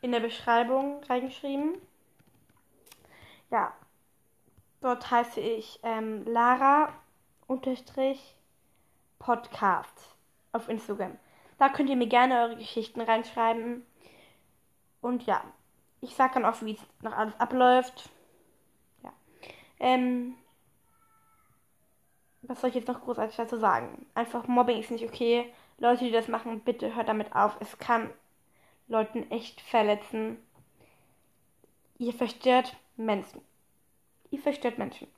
in 0.00 0.12
der 0.12 0.20
Beschreibung 0.20 1.02
reingeschrieben. 1.04 1.76
Ja, 3.50 3.72
dort 4.80 5.10
heiße 5.10 5.40
ich 5.40 5.78
ähm, 5.82 6.24
Lara 6.24 6.92
unterstrich 7.46 8.36
Podcast 9.18 10.14
auf 10.52 10.68
Instagram. 10.68 11.16
Da 11.58 11.68
könnt 11.68 11.88
ihr 11.88 11.96
mir 11.96 12.08
gerne 12.08 12.42
eure 12.42 12.56
Geschichten 12.56 13.00
reinschreiben. 13.00 13.86
Und 15.00 15.24
ja, 15.26 15.42
ich 16.00 16.14
sag 16.14 16.32
dann 16.32 16.44
auch, 16.44 16.60
wie 16.62 16.72
es 16.72 16.80
noch 17.02 17.12
alles 17.12 17.38
abläuft. 17.38 18.10
Ja. 19.02 19.12
Ähm, 19.78 20.34
was 22.48 22.60
soll 22.60 22.70
ich 22.70 22.76
jetzt 22.76 22.88
noch 22.88 23.02
großartig 23.02 23.36
dazu 23.36 23.58
sagen? 23.58 24.06
Einfach 24.14 24.46
Mobbing 24.46 24.78
ist 24.78 24.90
nicht 24.90 25.04
okay. 25.04 25.52
Leute, 25.78 26.04
die 26.04 26.12
das 26.12 26.28
machen, 26.28 26.60
bitte 26.60 26.94
hört 26.94 27.08
damit 27.08 27.34
auf. 27.34 27.56
Es 27.60 27.78
kann 27.78 28.10
Leuten 28.86 29.30
echt 29.30 29.60
verletzen. 29.60 30.38
Ihr 31.98 32.12
verstört 32.12 32.76
Menschen. 32.96 33.40
Ihr 34.30 34.38
verstört 34.38 34.78
Menschen. 34.78 35.08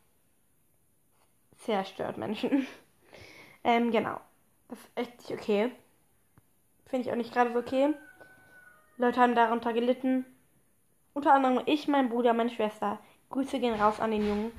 Zerstört 1.57 2.17
Menschen. 2.17 2.67
ähm, 3.65 3.91
genau. 3.91 4.21
Das 4.69 4.79
ist 4.79 4.91
echt 4.95 5.19
nicht 5.19 5.33
okay. 5.33 5.73
Finde 6.87 7.07
ich 7.07 7.13
auch 7.13 7.17
nicht 7.17 7.33
gerade 7.33 7.53
so 7.53 7.59
okay. 7.59 7.95
Leute 8.99 9.21
haben 9.21 9.35
darunter 9.35 9.73
gelitten. 9.73 10.25
Unter 11.13 11.35
anderem 11.35 11.63
ich, 11.67 11.89
mein 11.89 12.09
Bruder, 12.09 12.33
meine 12.33 12.51
Schwester. 12.51 12.99
Grüße 13.31 13.59
gehen 13.59 13.81
raus 13.81 14.01
an 14.01 14.11
den 14.11 14.27
Jungen. 14.27 14.53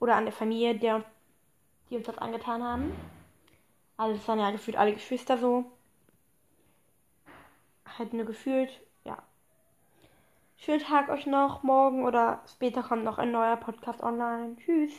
Oder 0.00 0.16
an 0.16 0.24
der 0.24 0.32
Familie, 0.32 0.74
der 0.74 1.04
die 1.90 1.96
uns 1.96 2.06
das 2.06 2.18
angetan 2.18 2.62
haben. 2.62 2.92
Also 3.96 4.16
es 4.16 4.28
waren 4.28 4.38
ja 4.38 4.50
gefühlt 4.50 4.76
alle 4.76 4.92
Geschwister 4.92 5.38
so. 5.38 5.64
Halt 7.98 8.12
nur 8.12 8.26
gefühlt, 8.26 8.80
ja. 9.04 9.18
Schönen 10.56 10.80
Tag 10.80 11.08
euch 11.08 11.26
noch, 11.26 11.62
morgen 11.62 12.04
oder 12.04 12.42
später 12.46 12.82
kommt 12.82 13.04
noch 13.04 13.18
ein 13.18 13.32
neuer 13.32 13.56
Podcast 13.56 14.02
online. 14.02 14.56
Tschüss. 14.56 14.92